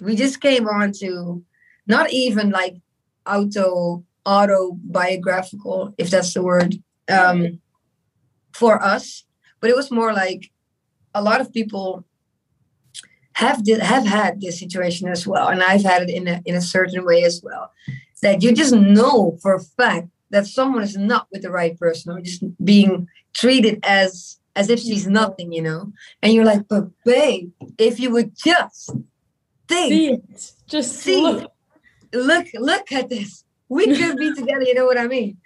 we 0.00 0.16
just 0.16 0.40
came 0.40 0.66
on 0.66 0.92
to 1.00 1.44
not 1.86 2.12
even 2.12 2.50
like 2.50 2.76
auto 3.26 4.04
autobiographical, 4.24 5.94
if 5.98 6.10
that's 6.10 6.34
the 6.34 6.42
word, 6.42 6.76
um, 7.10 7.60
for 8.52 8.82
us, 8.82 9.24
but 9.60 9.70
it 9.70 9.76
was 9.76 9.90
more 9.90 10.12
like 10.12 10.50
a 11.14 11.22
lot 11.22 11.40
of 11.40 11.52
people 11.52 12.04
have 13.34 13.64
did, 13.64 13.80
have 13.80 14.06
had 14.06 14.40
this 14.40 14.58
situation 14.58 15.08
as 15.08 15.26
well, 15.26 15.48
and 15.48 15.62
I've 15.62 15.82
had 15.82 16.02
it 16.02 16.10
in 16.10 16.28
a 16.28 16.42
in 16.44 16.54
a 16.54 16.60
certain 16.60 17.04
way 17.04 17.24
as 17.24 17.40
well. 17.42 17.72
That 18.22 18.42
you 18.42 18.52
just 18.52 18.72
know 18.74 19.38
for 19.42 19.54
a 19.54 19.60
fact 19.60 20.08
that 20.30 20.46
someone 20.46 20.82
is 20.82 20.96
not 20.96 21.26
with 21.30 21.42
the 21.42 21.50
right 21.50 21.78
person, 21.78 22.12
or 22.12 22.20
just 22.20 22.42
being 22.64 23.08
treated 23.34 23.80
as 23.82 24.38
as 24.54 24.68
if 24.68 24.80
she's 24.80 25.06
nothing, 25.06 25.52
you 25.52 25.62
know. 25.62 25.92
And 26.22 26.32
you're 26.32 26.44
like, 26.44 26.68
but 26.68 26.88
babe, 27.04 27.52
if 27.78 27.98
you 27.98 28.10
would 28.12 28.36
just 28.36 28.90
think, 29.68 29.92
See 29.92 30.08
it. 30.12 30.52
Just 30.68 30.92
See. 30.96 31.20
look. 31.20 31.52
look, 32.12 32.46
look 32.54 32.92
at 32.92 33.08
this, 33.08 33.44
we 33.68 33.86
could 33.86 34.16
be 34.16 34.34
together. 34.36 34.62
You 34.62 34.74
know 34.74 34.86
what 34.86 34.98
I 34.98 35.06
mean? 35.06 35.38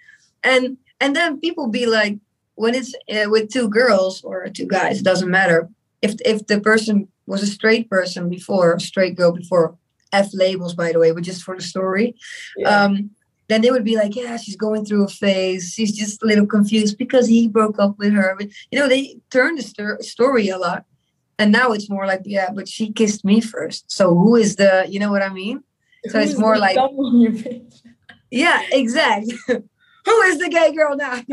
And 0.42 0.76
and 1.00 1.14
then 1.14 1.40
people 1.40 1.68
be 1.68 1.86
like, 1.86 2.18
when 2.54 2.74
it's 2.74 2.94
uh, 3.10 3.28
with 3.30 3.50
two 3.52 3.68
girls 3.68 4.22
or 4.22 4.48
two 4.48 4.66
guys, 4.66 5.00
it 5.00 5.04
doesn't 5.04 5.30
matter. 5.30 5.68
If 6.02 6.16
if 6.24 6.46
the 6.46 6.60
person 6.60 7.08
was 7.26 7.42
a 7.42 7.46
straight 7.46 7.88
person 7.90 8.28
before, 8.28 8.74
a 8.74 8.80
straight 8.80 9.16
girl 9.16 9.32
before, 9.32 9.76
F 10.12 10.30
labels 10.32 10.74
by 10.74 10.92
the 10.92 10.98
way, 10.98 11.12
but 11.12 11.22
just 11.22 11.42
for 11.42 11.56
the 11.56 11.62
story. 11.62 12.14
Yeah. 12.56 12.84
Um, 12.84 13.10
then 13.48 13.60
they 13.60 13.70
would 13.70 13.84
be 13.84 13.96
like, 13.96 14.16
yeah, 14.16 14.36
she's 14.36 14.56
going 14.56 14.84
through 14.84 15.04
a 15.04 15.08
phase. 15.08 15.72
She's 15.72 15.96
just 15.96 16.22
a 16.22 16.26
little 16.26 16.46
confused 16.46 16.98
because 16.98 17.28
he 17.28 17.46
broke 17.46 17.78
up 17.78 17.96
with 17.98 18.12
her. 18.12 18.34
But, 18.36 18.48
you 18.70 18.78
know, 18.78 18.88
they 18.88 19.20
turned 19.30 19.58
the 19.58 19.62
st- 19.62 20.02
story 20.02 20.48
a 20.48 20.58
lot. 20.58 20.84
And 21.38 21.52
now 21.52 21.72
it's 21.72 21.88
more 21.88 22.06
like, 22.06 22.22
yeah, 22.24 22.50
but 22.52 22.68
she 22.68 22.92
kissed 22.92 23.24
me 23.24 23.40
first. 23.40 23.90
So 23.90 24.14
who 24.14 24.36
is 24.36 24.56
the, 24.56 24.86
you 24.88 24.98
know 24.98 25.12
what 25.12 25.22
I 25.22 25.28
mean? 25.28 25.62
So 26.08 26.18
Who's 26.18 26.30
it's 26.30 26.40
more 26.40 26.58
like, 26.58 26.76
dumb 26.76 26.98
on 26.98 27.20
your 27.20 27.34
face? 27.34 27.82
yeah, 28.30 28.62
exactly. 28.72 29.36
who 29.46 30.20
is 30.22 30.38
the 30.38 30.48
gay 30.48 30.72
girl 30.74 30.96
now? 30.96 31.22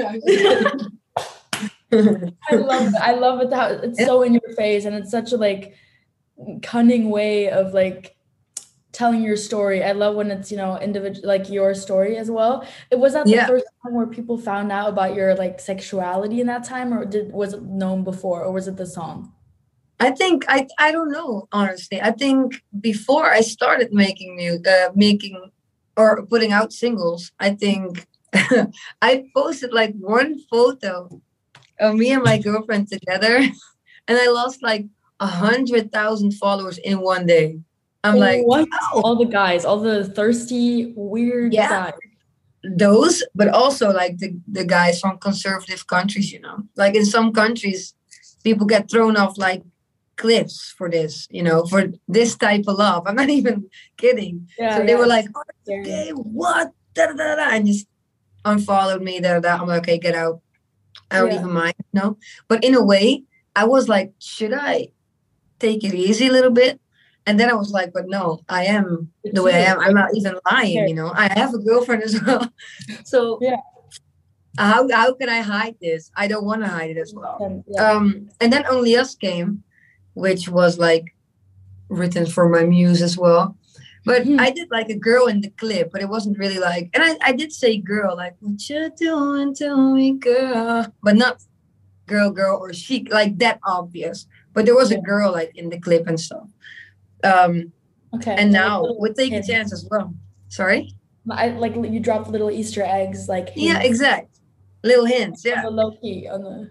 I 1.92 2.56
love 2.56 2.88
it. 2.88 2.96
I 2.96 3.14
love 3.14 3.42
it 3.42 3.54
how 3.54 3.68
it's 3.68 4.04
so 4.04 4.24
in 4.24 4.34
your 4.34 4.56
face 4.56 4.86
and 4.86 4.96
it's 4.96 5.12
such 5.12 5.32
a 5.32 5.38
like 5.38 5.76
cunning 6.64 7.10
way 7.10 7.50
of 7.50 7.74
like 7.74 8.16
telling 8.94 9.24
your 9.24 9.36
story. 9.36 9.84
I 9.84 9.92
love 9.92 10.16
when 10.16 10.32
it's, 10.32 10.52
you 10.52 10.58
know, 10.58 10.80
individual 10.80 11.28
like 11.28 11.50
your 11.50 11.74
story 11.74 12.16
as 12.16 12.32
well. 12.32 12.66
It 12.92 13.00
was 13.00 13.14
that 13.14 13.26
the 13.26 13.44
first 13.48 13.66
time 13.84 13.94
where 13.96 14.08
people 14.08 14.38
found 14.38 14.72
out 14.72 14.90
about 14.90 15.16
your 15.16 15.36
like 15.36 15.60
sexuality 15.60 16.40
in 16.40 16.48
that 16.48 16.64
time 16.64 16.94
or 16.94 17.04
did 17.04 17.34
was 17.34 17.54
it 17.54 17.64
known 17.64 18.04
before 18.04 18.44
or 18.44 18.52
was 18.52 18.68
it 18.68 18.78
the 18.78 18.86
song? 18.86 19.34
I 20.00 20.12
think 20.12 20.46
I 20.48 20.68
I 20.80 20.92
don't 20.92 21.12
know 21.12 21.48
honestly. 21.52 22.02
I 22.02 22.12
think 22.12 22.62
before 22.80 23.32
I 23.32 23.42
started 23.42 23.94
making 23.94 24.36
new 24.36 24.62
uh, 24.66 24.90
making 24.96 25.52
or 25.98 26.26
putting 26.26 26.52
out 26.52 26.72
singles, 26.72 27.32
I 27.40 27.52
think 27.52 28.06
I 29.02 29.26
posted 29.36 29.74
like 29.74 29.94
one 29.96 30.40
photo 30.52 31.22
of 31.80 31.96
me 31.96 32.12
and 32.12 32.24
my 32.24 32.38
girlfriend 32.38 32.90
together, 32.90 33.38
and 34.08 34.18
I 34.18 34.28
lost 34.28 34.62
like 34.62 34.86
a 35.20 35.28
hundred 35.28 35.92
thousand 35.92 36.34
followers 36.34 36.78
in 36.78 37.00
one 37.00 37.26
day. 37.26 37.60
I'm 38.04 38.18
like 38.18 38.44
what? 38.46 38.68
"Wow." 38.70 39.02
all 39.04 39.16
the 39.16 39.26
guys, 39.26 39.64
all 39.66 39.80
the 39.80 40.04
thirsty, 40.06 40.94
weird 40.96 41.54
Yeah. 41.54 41.70
guys. 41.70 41.94
those, 42.64 43.22
but 43.36 43.50
also 43.50 43.92
like 43.92 44.18
the 44.20 44.36
the 44.48 44.64
guys 44.66 45.00
from 45.00 45.18
conservative 45.18 45.86
countries. 45.88 46.32
You 46.32 46.40
know, 46.42 46.64
like 46.78 46.96
in 46.96 47.06
some 47.06 47.34
countries, 47.34 47.94
people 48.44 48.66
get 48.66 48.90
thrown 48.90 49.18
off 49.18 49.38
like 49.38 49.64
cliffs 50.16 50.74
for 50.78 50.90
this. 50.90 51.28
You 51.30 51.44
know, 51.44 51.66
for 51.66 51.92
this 52.08 52.36
type 52.36 52.64
of 52.68 52.78
love. 52.78 53.04
I'm 53.06 53.16
not 53.16 53.30
even 53.40 53.70
kidding. 53.98 54.48
Yeah. 54.58 54.78
so 54.78 54.84
they 54.86 54.94
yeah, 54.94 55.00
were 55.00 55.08
like, 55.08 55.28
"Oh, 55.36 55.44
okay, 55.68 56.12
what? 56.12 56.72
Da, 56.94 57.08
da, 57.08 57.14
da, 57.14 57.36
da, 57.36 57.50
and 57.52 57.66
just 57.68 57.88
unfollowed 58.46 59.02
me. 59.02 59.20
Da, 59.20 59.34
da, 59.34 59.40
da. 59.40 59.62
I'm 59.62 59.68
like, 59.68 59.82
okay, 59.84 59.98
get 59.98 60.16
out. 60.16 60.40
I 61.12 61.18
don't 61.20 61.32
Yeah. 61.32 61.40
even 61.40 61.52
mind. 61.52 61.76
No, 61.92 62.18
but 62.48 62.64
in 62.64 62.76
a 62.76 62.84
way, 62.84 63.24
I 63.56 63.66
was 63.66 63.90
like, 63.90 64.14
should 64.20 64.54
I 64.54 64.88
take 65.60 65.84
it 65.84 65.94
easy 65.94 66.28
a 66.28 66.32
little 66.32 66.52
bit? 66.52 66.80
And 67.26 67.40
then 67.40 67.50
I 67.50 67.54
was 67.54 67.72
like, 67.72 67.94
but 67.94 68.08
no, 68.08 68.42
I 68.50 68.66
am 68.66 69.10
the 69.24 69.42
way 69.44 69.54
I 69.54 69.60
am. 69.72 69.80
I'm 69.80 69.94
not 69.94 70.10
even 70.16 70.36
lying. 70.52 70.88
You 70.88 70.94
know, 70.96 71.12
I 71.16 71.32
have 71.40 71.54
a 71.54 71.58
girlfriend 71.60 72.04
as 72.04 72.22
well. 72.22 72.50
So 73.06 73.40
Yeah. 73.42 73.58
how 74.58 74.88
how 74.92 75.14
can 75.14 75.30
I 75.30 75.42
hide 75.42 75.76
this? 75.82 76.12
I 76.16 76.28
don't 76.28 76.46
want 76.46 76.62
to 76.64 76.68
hide 76.68 76.92
it 76.92 76.98
as 76.98 77.14
well. 77.14 77.38
And, 77.40 77.64
yeah. 77.68 77.92
Um, 77.92 78.30
and 78.42 78.52
then 78.52 78.66
only 78.70 78.96
us 78.98 79.16
came, 79.16 79.64
which 80.16 80.50
was 80.50 80.78
like 80.78 81.06
written 81.90 82.26
for 82.26 82.50
my 82.50 82.64
muse 82.64 83.02
as 83.02 83.18
well. 83.18 83.56
But 84.06 84.24
Mhm. 84.24 84.40
I 84.40 84.52
did 84.52 84.68
like 84.70 84.90
a 84.90 85.00
girl 85.00 85.28
in 85.28 85.40
the 85.40 85.50
clip, 85.62 85.92
but 85.94 86.02
it 86.02 86.10
wasn't 86.10 86.38
really 86.38 86.60
like. 86.60 86.90
And 86.94 87.02
I, 87.02 87.18
I 87.30 87.32
did 87.32 87.54
say 87.54 87.78
girl, 87.78 88.18
like 88.18 88.36
what 88.42 88.60
you 88.70 88.92
doing 88.98 89.56
to 89.56 89.94
me, 89.96 90.12
girl, 90.20 90.88
but 91.02 91.16
not 91.16 91.42
girl, 92.06 92.30
girl 92.32 92.58
or 92.60 92.74
chic, 92.74 93.08
like 93.14 93.38
that 93.38 93.60
obvious. 93.66 94.28
But 94.54 94.66
there 94.66 94.76
was 94.76 94.92
a 94.92 95.00
girl 95.00 95.32
like 95.32 95.52
in 95.56 95.70
the 95.70 95.80
clip 95.80 96.06
and 96.06 96.20
stuff. 96.20 96.50
Um, 97.24 97.72
okay. 98.16 98.36
and 98.38 98.52
now 98.52 98.82
little 98.82 99.00
we're 99.00 99.14
taking 99.14 99.34
hints. 99.34 99.48
chance 99.48 99.74
as 99.74 99.88
well. 99.90 100.14
Sorry. 100.50 100.94
I 101.30 101.50
like 101.50 101.76
you 101.76 102.00
dropped 102.00 102.30
little 102.30 102.52
Easter 102.52 102.84
eggs 102.84 103.30
like 103.30 103.50
Yeah, 103.56 103.82
exact. 103.82 104.40
Little 104.84 105.06
hints. 105.06 105.46
Yeah. 105.46 105.64
low 105.68 105.92
key 106.02 106.28
on 106.28 106.44
the 106.44 106.70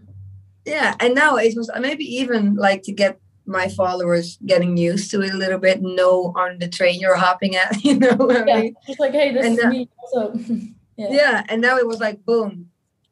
yeah 0.64 0.94
and 1.00 1.14
now 1.14 1.36
it 1.36 1.56
was 1.56 1.70
maybe 1.80 2.04
even 2.04 2.54
like 2.54 2.82
to 2.82 2.92
get 2.92 3.18
my 3.46 3.68
followers 3.68 4.38
getting 4.46 4.76
used 4.76 5.10
to 5.10 5.20
it 5.20 5.34
a 5.34 5.36
little 5.36 5.58
bit 5.58 5.82
know 5.82 6.32
on 6.36 6.58
the 6.58 6.68
train 6.68 7.00
you're 7.00 7.16
hopping 7.16 7.56
at 7.56 7.82
you 7.84 7.98
know 7.98 8.16
I 8.30 8.44
yeah, 8.46 8.60
mean? 8.60 8.74
just 8.86 9.00
like 9.00 9.12
hey, 9.12 9.32
this 9.32 9.46
And, 9.46 9.58
is 9.58 9.64
uh, 9.64 9.68
me. 9.68 9.88
So 10.12 10.34
yeah. 10.96 11.08
yeah 11.10 11.44
and 11.48 11.60
now 11.60 11.78
it 11.78 11.86
was 11.86 12.00
like 12.00 12.24
boom 12.24 12.68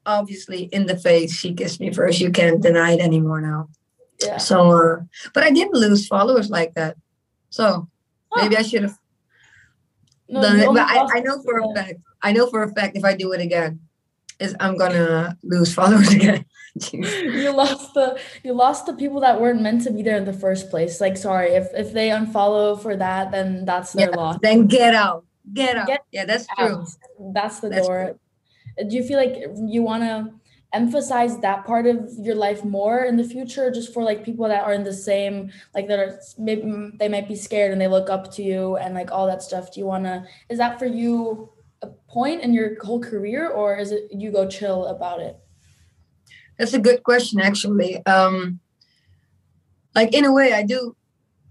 obviously 0.06 0.64
in 0.64 0.86
the 0.86 0.96
face 0.96 1.34
she 1.34 1.52
kissed 1.54 1.80
me 1.80 1.92
first 1.92 2.20
you 2.20 2.30
can't 2.30 2.62
deny 2.62 2.92
it 2.92 3.00
anymore 3.00 3.40
now 3.40 3.68
yeah. 4.22 4.38
so 4.38 4.70
uh 4.70 5.00
but 5.34 5.42
i 5.42 5.50
didn't 5.50 5.74
lose 5.74 6.06
followers 6.06 6.50
like 6.50 6.74
that 6.74 6.96
so 7.50 7.88
maybe 8.36 8.56
i 8.56 8.62
should 8.62 8.82
have 8.82 8.98
No, 10.28 10.42
done 10.42 10.60
it. 10.60 10.66
But 10.66 10.86
I, 10.88 11.18
I 11.18 11.20
know 11.20 11.42
for 11.42 11.58
a 11.58 11.68
uh, 11.68 11.74
fact 11.74 11.94
i 12.22 12.32
know 12.32 12.48
for 12.48 12.62
a 12.62 12.72
fact 12.72 12.96
if 12.96 13.04
i 13.04 13.14
do 13.14 13.32
it 13.32 13.40
again 13.40 13.80
is 14.38 14.56
i'm 14.60 14.76
gonna 14.76 15.36
lose 15.42 15.74
followers 15.78 16.12
again. 16.14 16.44
You 16.94 17.50
lost 17.50 17.94
the 17.94 18.18
you 18.44 18.52
lost 18.54 18.86
the 18.86 18.94
people 18.94 19.20
that 19.20 19.40
weren't 19.40 19.60
meant 19.60 19.82
to 19.84 19.90
be 19.92 20.02
there 20.02 20.16
in 20.16 20.24
the 20.24 20.32
first 20.32 20.70
place. 20.70 21.00
Like 21.00 21.16
sorry, 21.16 21.50
if 21.50 21.66
if 21.74 21.92
they 21.92 22.08
unfollow 22.10 22.80
for 22.80 22.94
that, 22.96 23.32
then 23.32 23.64
that's 23.64 23.92
their 23.92 24.08
Yeah, 24.10 24.16
loss. 24.16 24.38
then 24.40 24.66
get 24.68 24.94
out. 24.94 25.26
Get 25.52 25.76
out. 25.76 25.88
Get 25.88 26.04
yeah 26.12 26.24
that's 26.24 26.46
true. 26.56 26.86
That's 27.34 27.58
the 27.58 27.70
That's 27.70 27.86
door. 27.86 28.16
Do 28.78 28.96
you 28.96 29.02
feel 29.02 29.18
like 29.18 29.34
you 29.66 29.82
want 29.82 30.04
to 30.04 30.32
emphasize 30.72 31.38
that 31.40 31.64
part 31.64 31.86
of 31.86 32.10
your 32.18 32.34
life 32.34 32.64
more 32.64 33.04
in 33.04 33.16
the 33.16 33.24
future, 33.24 33.70
just 33.70 33.92
for 33.92 34.02
like 34.02 34.24
people 34.24 34.46
that 34.48 34.64
are 34.64 34.72
in 34.72 34.84
the 34.84 34.92
same, 34.92 35.50
like 35.74 35.88
that 35.88 35.98
are 35.98 36.20
maybe 36.38 36.90
they 36.98 37.08
might 37.08 37.28
be 37.28 37.36
scared 37.36 37.72
and 37.72 37.80
they 37.80 37.88
look 37.88 38.08
up 38.08 38.30
to 38.32 38.42
you 38.42 38.76
and 38.76 38.94
like 38.94 39.10
all 39.10 39.26
that 39.26 39.42
stuff. 39.42 39.72
Do 39.72 39.80
you 39.80 39.86
want 39.86 40.04
to? 40.04 40.24
Is 40.48 40.58
that 40.58 40.78
for 40.78 40.86
you 40.86 41.50
a 41.82 41.88
point 42.08 42.42
in 42.42 42.52
your 42.52 42.82
whole 42.84 43.00
career, 43.00 43.48
or 43.48 43.76
is 43.76 43.90
it 43.90 44.08
you 44.12 44.30
go 44.30 44.48
chill 44.48 44.86
about 44.86 45.20
it? 45.20 45.36
That's 46.58 46.74
a 46.74 46.78
good 46.78 47.02
question, 47.02 47.40
actually. 47.40 48.04
Um, 48.06 48.60
like 49.94 50.14
in 50.14 50.24
a 50.24 50.32
way, 50.32 50.52
I 50.52 50.62
do 50.62 50.94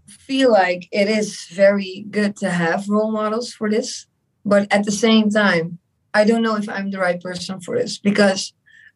feel 0.08 0.51
like 0.51 0.88
it 0.91 1.10
is 1.10 1.45
very 1.51 2.05
good 2.10 2.36
to 2.38 2.49
have 2.49 2.88
role 2.88 3.12
models 3.12 3.51
for 3.51 3.69
this, 3.69 4.08
but 4.45 4.71
at 4.71 4.86
the 4.86 4.91
same 4.91 5.29
time, 5.29 5.79
I 6.13 6.23
don't 6.25 6.41
know 6.41 6.55
if 6.55 6.69
I'm 6.69 6.91
the 6.91 6.99
right 6.99 7.21
person 7.21 7.60
for 7.60 7.77
this 7.77 7.97
because 7.97 8.53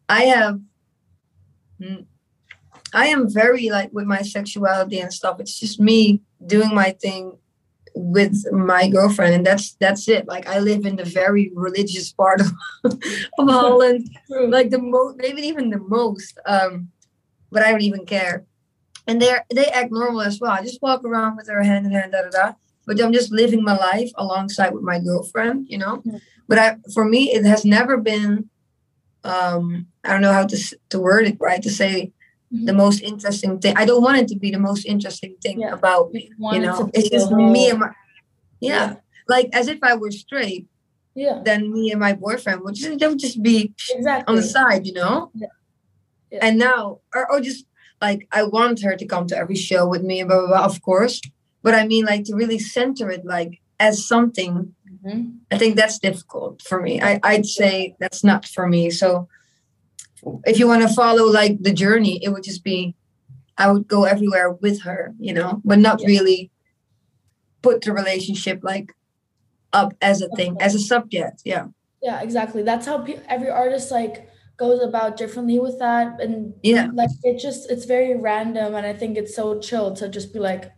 I 0.08 0.24
have, 0.24 0.60
mm, 1.80 2.06
I 2.92 3.06
am 3.06 3.28
very 3.32 3.70
like 3.70 3.90
with 3.92 4.06
my 4.06 4.22
sexuality 4.22 5.00
and 5.00 5.12
stuff. 5.12 5.40
It's 5.40 5.58
just 5.58 5.80
me 5.80 6.20
doing 6.46 6.74
my 6.74 6.90
thing 7.00 7.38
with 7.94 8.44
my 8.52 8.88
girlfriend, 8.88 9.34
and 9.34 9.46
that's 9.46 9.74
that's 9.80 10.08
it. 10.08 10.26
Like 10.26 10.46
I 10.48 10.58
live 10.58 10.84
in 10.84 10.96
the 10.96 11.04
very 11.04 11.50
religious 11.54 12.12
part 12.12 12.40
of, 12.40 12.48
of 12.84 13.48
Holland 13.48 14.08
like 14.28 14.70
the 14.70 14.78
most 14.78 15.16
maybe 15.16 15.42
even 15.42 15.70
the 15.70 15.78
most 15.78 16.38
um 16.46 16.88
but 17.50 17.62
i 17.62 17.70
don't 17.70 17.82
even 17.82 18.04
care 18.04 18.44
and 19.06 19.20
they're 19.22 19.44
they 19.54 19.66
act 19.66 19.92
normal 19.92 20.20
as 20.22 20.40
well 20.40 20.50
i 20.50 20.62
just 20.62 20.82
walk 20.82 21.04
around 21.04 21.36
with 21.36 21.48
her 21.48 21.62
hand 21.62 21.86
in 21.86 21.92
hand 21.92 22.12
da 22.12 22.22
da 22.22 22.30
da 22.30 22.52
but 22.86 23.00
i'm 23.00 23.12
just 23.12 23.30
living 23.32 23.62
my 23.62 23.76
life 23.76 24.10
alongside 24.16 24.74
with 24.74 24.82
my 24.82 24.98
girlfriend 24.98 25.66
you 25.68 25.78
know 25.78 26.02
Yeah. 26.04 26.18
but 26.48 26.58
i 26.58 26.76
for 26.92 27.04
me 27.04 27.32
it 27.32 27.44
has 27.44 27.64
never 27.64 27.96
been 27.96 28.50
um 29.24 29.86
i 30.04 30.10
don't 30.12 30.20
know 30.20 30.32
how 30.32 30.46
to 30.46 30.56
to 30.90 30.98
word 31.00 31.26
it 31.26 31.36
right 31.40 31.62
to 31.62 31.70
say 31.70 32.12
Mhm. 32.52 32.66
the 32.66 32.72
most 32.74 33.00
interesting 33.02 33.58
thing 33.58 33.74
i 33.76 33.84
don't 33.86 34.02
want 34.02 34.18
it 34.18 34.28
to 34.28 34.36
be 34.38 34.50
the 34.50 34.58
most 34.70 34.84
interesting 34.86 35.34
thing 35.42 35.60
Yeah. 35.60 35.72
about 35.72 36.12
me 36.12 36.30
you 36.52 36.60
know 36.60 36.90
it's 36.94 37.08
just 37.08 37.30
me 37.32 37.70
and 37.70 37.78
my 37.80 37.90
yeah. 38.60 38.70
Yeah. 38.70 38.94
like 39.28 39.48
as 39.52 39.66
if 39.68 39.78
i 39.82 39.94
were 39.94 40.12
straight 40.12 40.66
Yeah, 41.16 41.38
then 41.48 41.60
me 41.72 41.84
and 41.92 42.00
my 42.06 42.12
boyfriend 42.24 42.58
would 42.62 42.74
just, 42.74 42.98
they 42.98 43.06
would 43.10 43.22
just 43.28 43.38
be 43.50 43.70
exactly. 43.96 44.26
on 44.30 44.34
the 44.34 44.42
side, 44.56 44.82
you 44.88 44.94
know? 45.00 45.30
Yeah. 45.42 45.52
Yeah. 46.32 46.40
And 46.44 46.54
now, 46.58 46.80
or, 47.14 47.22
or 47.30 47.38
just 47.40 47.62
like, 48.02 48.20
I 48.38 48.42
want 48.56 48.82
her 48.82 48.94
to 48.98 49.06
come 49.12 49.24
to 49.28 49.36
every 49.42 49.54
show 49.68 49.82
with 49.92 50.02
me 50.02 50.16
and 50.20 50.28
blah, 50.28 50.38
blah, 50.40 50.50
blah, 50.52 50.64
of 50.66 50.82
course. 50.82 51.16
But 51.62 51.72
I 51.80 51.86
mean, 51.86 52.04
like, 52.04 52.22
to 52.26 52.34
really 52.34 52.58
center 52.58 53.06
it, 53.14 53.22
like, 53.24 53.52
as 53.78 53.94
something, 54.12 54.74
Mhm. 55.04 55.38
I 55.50 55.58
think 55.58 55.76
that's 55.76 55.98
difficult 55.98 56.62
for 56.62 56.80
me. 56.80 57.00
I, 57.00 57.20
I'd 57.22 57.46
say 57.46 57.94
that's 58.00 58.24
not 58.24 58.46
for 58.46 58.66
me. 58.66 58.90
So 58.90 59.28
if 60.46 60.58
you 60.58 60.66
want 60.66 60.82
to 60.82 60.88
follow, 60.94 61.24
like, 61.26 61.62
the 61.62 61.72
journey, 61.72 62.18
it 62.24 62.30
would 62.30 62.44
just 62.44 62.64
be, 62.64 62.94
I 63.58 63.70
would 63.70 63.86
go 63.86 64.04
everywhere 64.04 64.50
with 64.52 64.82
her, 64.82 65.14
you 65.18 65.32
know, 65.34 65.60
but 65.64 65.78
not 65.78 66.00
Yeah. 66.00 66.06
really 66.06 66.50
put 67.62 67.82
the 67.82 67.92
relationship, 67.92 68.60
like, 68.62 68.92
up 69.72 69.92
as 70.00 70.22
a 70.22 70.28
thing, 70.30 70.56
as 70.60 70.74
a 70.74 70.78
subject. 70.78 71.42
Yeah. 71.44 71.66
Yeah, 72.02 72.20
exactly. 72.22 72.62
That's 72.62 72.86
how 72.86 72.98
pe- 72.98 73.20
every 73.28 73.50
artist 73.50 73.90
like 73.90 74.28
goes 74.56 74.80
about 74.82 75.16
differently 75.16 75.58
with 75.58 75.78
that, 75.80 76.20
and 76.20 76.54
Yeah. 76.62 76.88
like 76.94 77.10
it 77.24 77.38
just 77.40 77.70
it's 77.70 77.86
very 77.86 78.14
random, 78.16 78.74
and 78.74 78.86
I 78.86 78.92
think 78.92 79.16
it's 79.16 79.34
so 79.34 79.58
chill 79.58 79.94
to 79.96 80.08
just 80.08 80.32
be 80.32 80.38
like, 80.38 80.70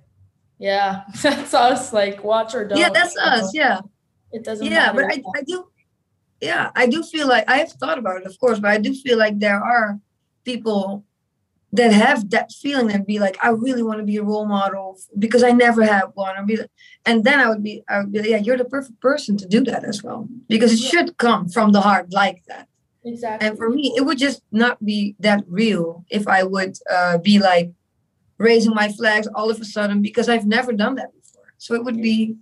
yeah, 0.58 1.02
that's 1.22 1.52
us. 1.52 1.92
Like 1.92 2.22
watch 2.24 2.54
or 2.54 2.64
don't. 2.66 2.78
Yeah, 2.78 2.88
that's 2.90 3.16
us. 3.18 3.52
Yeah. 3.54 3.80
It 4.36 4.44
doesn't. 4.44 4.66
yeah 4.66 4.92
but. 4.92 5.04
I, 5.04 5.22
I 5.38 5.42
do 5.42 5.58
yeah 6.40 6.70
i 6.76 6.86
do 6.86 7.02
feel 7.02 7.26
like 7.26 7.44
i 7.48 7.56
have 7.62 7.72
thought 7.72 7.98
about 7.98 8.20
it 8.20 8.26
of 8.26 8.38
course 8.38 8.58
but 8.58 8.70
i 8.70 8.78
do 8.86 8.92
feel 8.94 9.18
like 9.18 9.38
there 9.38 9.62
are 9.72 9.98
people 10.44 11.06
that 11.76 11.92
have 11.92 12.30
that 12.30 12.52
feeling 12.52 12.90
and 12.90 13.06
be 13.06 13.18
like, 13.18 13.36
I 13.42 13.50
really 13.50 13.82
want 13.82 13.98
to 13.98 14.04
be 14.04 14.16
a 14.16 14.22
role 14.22 14.46
model 14.46 14.98
because 15.18 15.42
I 15.42 15.50
never 15.50 15.84
had 15.84 16.06
one. 16.14 16.36
Or 16.36 16.44
be, 16.44 16.58
and 17.04 17.24
then 17.24 17.38
I 17.38 17.48
would 17.48 17.62
be, 17.62 17.82
I 17.88 17.98
would 17.98 18.12
be, 18.12 18.20
yeah, 18.30 18.38
you're 18.38 18.56
the 18.56 18.64
perfect 18.64 19.00
person 19.00 19.36
to 19.38 19.46
do 19.46 19.62
that 19.64 19.84
as 19.84 20.02
well 20.02 20.28
because 20.48 20.72
it 20.72 20.78
should 20.78 21.18
come 21.18 21.48
from 21.48 21.72
the 21.72 21.80
heart 21.80 22.12
like 22.12 22.42
that. 22.48 22.68
Exactly. 23.04 23.46
And 23.46 23.58
for 23.58 23.68
me, 23.68 23.92
it 23.96 24.02
would 24.02 24.18
just 24.18 24.42
not 24.50 24.84
be 24.84 25.14
that 25.20 25.44
real 25.46 26.04
if 26.10 26.26
I 26.26 26.42
would 26.42 26.76
uh, 26.90 27.18
be 27.18 27.38
like 27.38 27.72
raising 28.38 28.74
my 28.74 28.88
flags 28.88 29.28
all 29.34 29.50
of 29.50 29.60
a 29.60 29.64
sudden 29.64 30.02
because 30.02 30.28
I've 30.28 30.46
never 30.46 30.72
done 30.72 30.94
that 30.96 31.12
before. 31.12 31.52
So 31.58 31.74
it 31.74 31.84
would 31.84 32.00
be. 32.00 32.36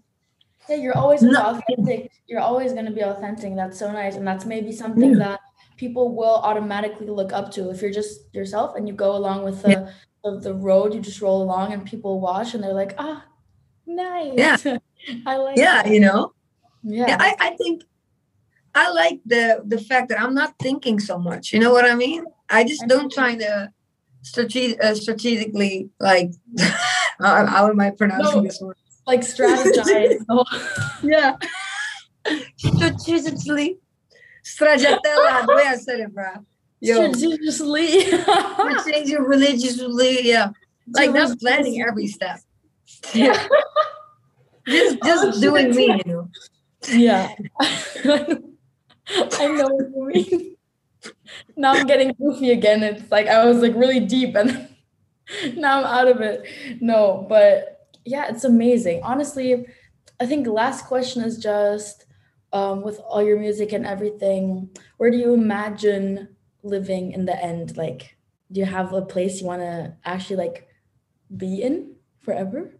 Yeah, 0.69 0.77
you're 0.77 0.97
always 0.97 1.23
authentic. 1.23 2.11
You're 2.27 2.41
always 2.41 2.73
going 2.73 2.87
to 2.87 2.93
be 2.93 3.03
authentic. 3.03 3.55
That's 3.55 3.79
so 3.79 3.93
nice, 3.93 4.17
and 4.17 4.27
that's 4.27 4.45
maybe 4.45 4.73
something 4.73 5.13
yeah. 5.13 5.19
that 5.19 5.41
people 5.77 6.15
will 6.15 6.37
automatically 6.37 7.09
look 7.09 7.33
up 7.33 7.51
to 7.53 7.71
if 7.71 7.83
you're 7.83 7.91
just 7.91 8.33
yourself 8.33 8.77
and 8.77 8.87
you 8.89 8.95
go 8.95 9.17
along 9.17 9.45
with 9.45 9.63
the 9.63 9.71
yeah. 9.71 9.91
the, 10.23 10.39
the, 10.39 10.55
road. 10.55 10.95
You 10.95 11.01
just 11.01 11.21
roll 11.21 11.43
along, 11.43 11.73
and 11.73 11.85
people 11.85 12.21
watch, 12.21 12.55
and 12.55 12.63
they're 12.63 12.73
like, 12.73 12.95
ah, 12.99 13.25
nice. 13.87 14.33
Yeah, 14.37 14.57
I 15.27 15.37
like. 15.37 15.57
Yeah, 15.57 15.83
that. 15.83 15.93
you 15.93 16.01
know. 16.01 16.33
Yeah, 16.83 17.07
yeah 17.09 17.17
I, 17.19 17.35
I 17.41 17.57
think 17.57 17.83
I 18.75 18.91
like 18.91 19.21
the 19.25 19.63
the 19.65 19.79
fact 19.79 20.09
that 20.09 20.21
I'm 20.21 20.35
not 20.35 20.55
thinking 20.59 20.99
so 20.99 21.19
much. 21.19 21.53
You 21.53 21.61
know 21.61 21.73
what 21.73 21.85
I 21.85 21.95
mean? 21.95 22.25
I 22.49 22.65
just 22.65 22.87
don't 22.89 23.11
try 23.11 23.37
to 23.37 23.73
strate- 24.23 24.81
uh, 24.81 24.95
strategically 24.95 25.91
like 26.01 26.31
how, 27.21 27.47
how, 27.47 27.69
am 27.69 27.81
I 27.81 27.91
pronouncing 27.91 28.43
no, 28.43 28.43
this 28.43 28.61
word? 28.61 28.77
Like 29.07 29.21
strategize. 29.21 30.25
Oh. 30.29 30.45
yeah. 31.03 31.37
strategically. 32.57 33.79
The 34.59 35.45
way 35.57 35.67
I 35.67 35.77
said 35.77 36.01
it, 36.01 36.15
bro. 36.15 36.25
Yo. 36.81 37.13
Strategically. 37.13 38.01
strategically, 38.01 39.17
religiously, 39.19 40.29
yeah. 40.29 40.51
Like 40.93 41.13
not 41.13 41.39
planning 41.39 41.83
every 41.83 42.07
step. 42.07 42.41
Yeah. 43.15 43.47
just 44.67 45.03
just 45.03 45.39
oh, 45.39 45.41
doing 45.41 45.75
me, 45.75 46.01
you 46.05 46.13
know. 46.13 46.29
Yeah. 46.89 47.35
I 48.05 49.47
know 49.47 49.69
what 49.69 49.95
you 49.95 50.07
mean. 50.07 50.57
now 51.57 51.73
I'm 51.73 51.87
getting 51.87 52.13
goofy 52.15 52.51
again. 52.51 52.83
It's 52.83 53.11
like 53.11 53.29
I 53.29 53.45
was 53.45 53.59
like 53.59 53.75
really 53.75 54.01
deep 54.01 54.35
and 54.37 54.69
now 55.57 55.79
I'm 55.79 55.85
out 55.85 56.09
of 56.09 56.21
it. 56.21 56.47
No, 56.81 57.27
but 57.29 57.74
yeah, 58.05 58.29
it's 58.29 58.45
amazing. 58.45 59.03
Honestly, 59.03 59.67
I 60.21 60.27
think 60.27 60.45
the 60.45 60.53
last 60.53 60.87
question 60.87 61.23
is 61.23 61.39
just 61.39 62.07
um, 62.53 62.83
with 62.83 62.99
all 63.01 63.23
your 63.23 63.39
music 63.39 63.73
and 63.73 63.87
everything, 63.87 64.71
where 64.97 65.11
do 65.11 65.17
you 65.17 65.35
imagine 65.35 66.37
living 66.63 67.13
in 67.13 67.25
the 67.25 67.43
end? 67.43 67.77
Like, 67.77 68.17
do 68.53 68.61
you 68.61 68.67
have 68.67 68.93
a 68.93 69.03
place 69.03 69.41
you 69.41 69.47
want 69.47 69.63
to 69.63 69.97
actually 70.05 70.37
like 70.37 70.69
be 71.37 71.63
in 71.63 71.97
forever? 72.21 72.79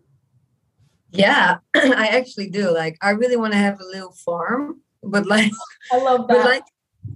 Yeah, 1.11 1.59
I 1.75 2.09
actually 2.09 2.51
do. 2.51 2.71
Like, 2.73 2.99
I 3.01 3.11
really 3.11 3.37
want 3.37 3.53
to 3.53 3.59
have 3.59 3.81
a 3.81 3.85
little 3.85 4.13
farm 4.13 4.81
but 5.07 5.27
like 5.27 5.53
I 5.93 5.99
love 5.99 6.29
that. 6.29 6.45
like 6.45 6.65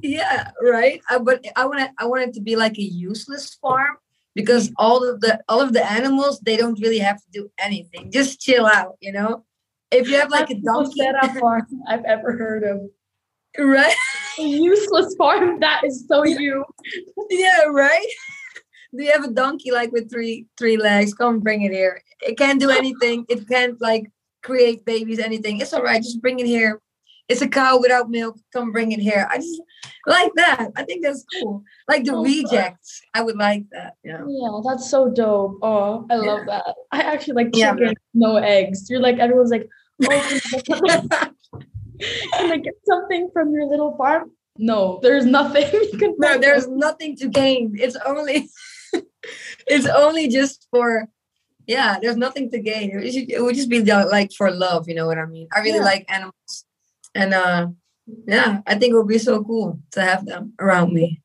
yeah, 0.03 0.51
right. 0.63 1.01
I, 1.09 1.19
but 1.19 1.45
I 1.57 1.65
want 1.65 1.81
it. 1.81 1.91
I 1.99 2.07
want 2.07 2.23
it 2.23 2.35
to 2.35 2.41
be 2.41 2.57
like 2.57 2.79
a 2.79 2.83
useless 2.83 3.55
farm 3.55 3.97
because 4.39 4.71
all 4.77 5.03
of 5.03 5.21
the 5.21 5.41
all 5.49 5.61
of 5.61 5.73
the 5.73 5.85
animals 5.85 6.39
they 6.39 6.57
don't 6.57 6.81
really 6.81 7.01
have 7.01 7.17
to 7.17 7.27
do 7.33 7.51
anything. 7.59 8.09
Just 8.13 8.41
chill 8.41 8.67
out, 8.67 8.97
you 9.01 9.11
know. 9.11 9.45
If 9.91 10.09
you 10.09 10.15
have 10.15 10.31
like 10.31 10.47
That's 10.47 10.61
a 10.61 10.63
donkey, 10.63 11.01
setup 11.01 11.37
farm 11.41 11.67
I've 11.89 12.05
ever 12.05 12.37
heard 12.37 12.63
of. 12.63 12.83
Right. 13.59 13.97
A 14.39 14.43
useless 14.43 15.17
farm. 15.17 15.59
That 15.59 15.83
is 15.83 16.05
so 16.07 16.25
you. 16.25 16.65
Yeah. 17.31 17.65
Right. 17.65 18.07
Do 18.97 19.03
you 19.03 19.11
have 19.11 19.25
a 19.25 19.33
donkey 19.33 19.73
like 19.73 19.91
with 19.91 20.09
three 20.09 20.47
three 20.57 20.77
legs? 20.77 21.15
Come 21.15 21.41
bring 21.41 21.63
it 21.63 21.73
here. 21.73 22.01
It 22.21 22.39
can't 22.39 22.61
do 22.61 22.71
anything. 22.71 23.27
It 23.29 23.49
can't 23.49 23.81
like 23.81 24.07
create 24.45 24.85
babies. 24.85 25.19
Anything. 25.19 25.61
It's 25.61 25.73
all 25.73 25.83
right. 25.83 26.01
Just 26.01 26.23
bring 26.23 26.39
it 26.39 26.47
here 26.47 26.81
it's 27.29 27.43
a 27.43 27.49
cow 27.49 27.79
without 27.79 28.11
milk. 28.11 28.39
Come 28.53 28.73
bring 28.73 28.93
it 28.93 29.01
here. 29.01 29.29
I 29.31 29.37
just 29.37 29.61
like 30.07 30.33
that. 30.35 30.69
I 30.77 30.83
think 30.85 31.05
that's 31.05 31.25
cool. 31.41 31.63
Like 31.89 32.05
the 32.05 32.15
oh, 32.15 32.23
rejects. 32.23 33.01
God. 33.15 33.21
I 33.21 33.23
would 33.25 33.37
like 33.37 33.65
that. 33.73 33.95
Yeah. 34.05 34.25
Yeah, 34.27 34.61
that's 34.67 34.91
so 34.91 35.11
dope. 35.11 35.59
Oh, 35.63 36.07
I 36.11 36.17
love 36.17 36.41
yeah. 36.47 36.63
that. 36.67 36.75
I 36.93 37.01
actually 37.03 37.35
like 37.35 37.53
chicken, 37.53 37.79
yeah. 37.79 37.93
no 38.15 38.37
eggs. 38.37 38.89
You're 38.89 39.01
like 39.01 39.19
everyone's 39.19 39.51
like, 39.51 39.69
oh, 40.05 40.41
can 42.33 42.53
I 42.53 42.57
get 42.59 42.75
something 42.85 43.31
from 43.33 43.53
your 43.53 43.67
little 43.67 43.97
farm? 43.97 44.33
No, 44.57 44.99
there's 45.03 45.25
nothing. 45.25 45.71
no, 46.19 46.39
there's 46.39 46.67
nothing 46.67 47.17
to 47.17 47.29
gain. 47.29 47.77
It's 47.79 47.97
only 48.05 48.49
it's 49.67 49.87
only 49.87 50.29
just 50.29 50.67
for 50.71 51.09
yeah, 51.67 51.99
there's 52.01 52.17
nothing 52.17 52.51
to 52.51 52.59
gain. 52.59 52.91
It 52.95 53.43
would 53.43 53.55
just 53.55 53.69
be 53.69 53.83
like 53.83 54.33
for 54.33 54.51
love, 54.51 54.89
you 54.89 54.95
know 54.95 55.07
what 55.07 55.19
I 55.19 55.27
mean? 55.27 55.49
I 55.55 55.61
really 55.61 55.79
yeah. 55.79 55.85
like 55.85 56.07
animals 56.09 56.65
and 57.15 57.35
uh 57.35 57.69
yeah 58.27 58.61
i 58.67 58.75
think 58.75 58.93
it 58.93 58.97
would 58.97 59.09
be 59.09 59.19
so 59.19 59.43
cool 59.45 59.79
to 59.91 60.01
have 60.01 60.25
them 60.27 60.53
around 60.61 60.93
me. 60.93 61.21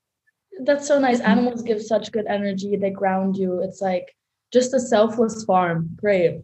That's 0.60 0.88
so 0.88 1.00
nice. 1.00 1.20
Animals 1.20 1.62
give 1.62 1.82
such 1.82 2.12
good 2.12 2.26
energy. 2.28 2.76
They 2.76 2.90
ground 2.90 3.38
you. 3.38 3.62
It's 3.62 3.82
like 3.82 4.16
just 4.52 4.74
a 4.74 4.80
selfless 4.80 5.44
farm. 5.46 5.90
Great. 5.96 6.42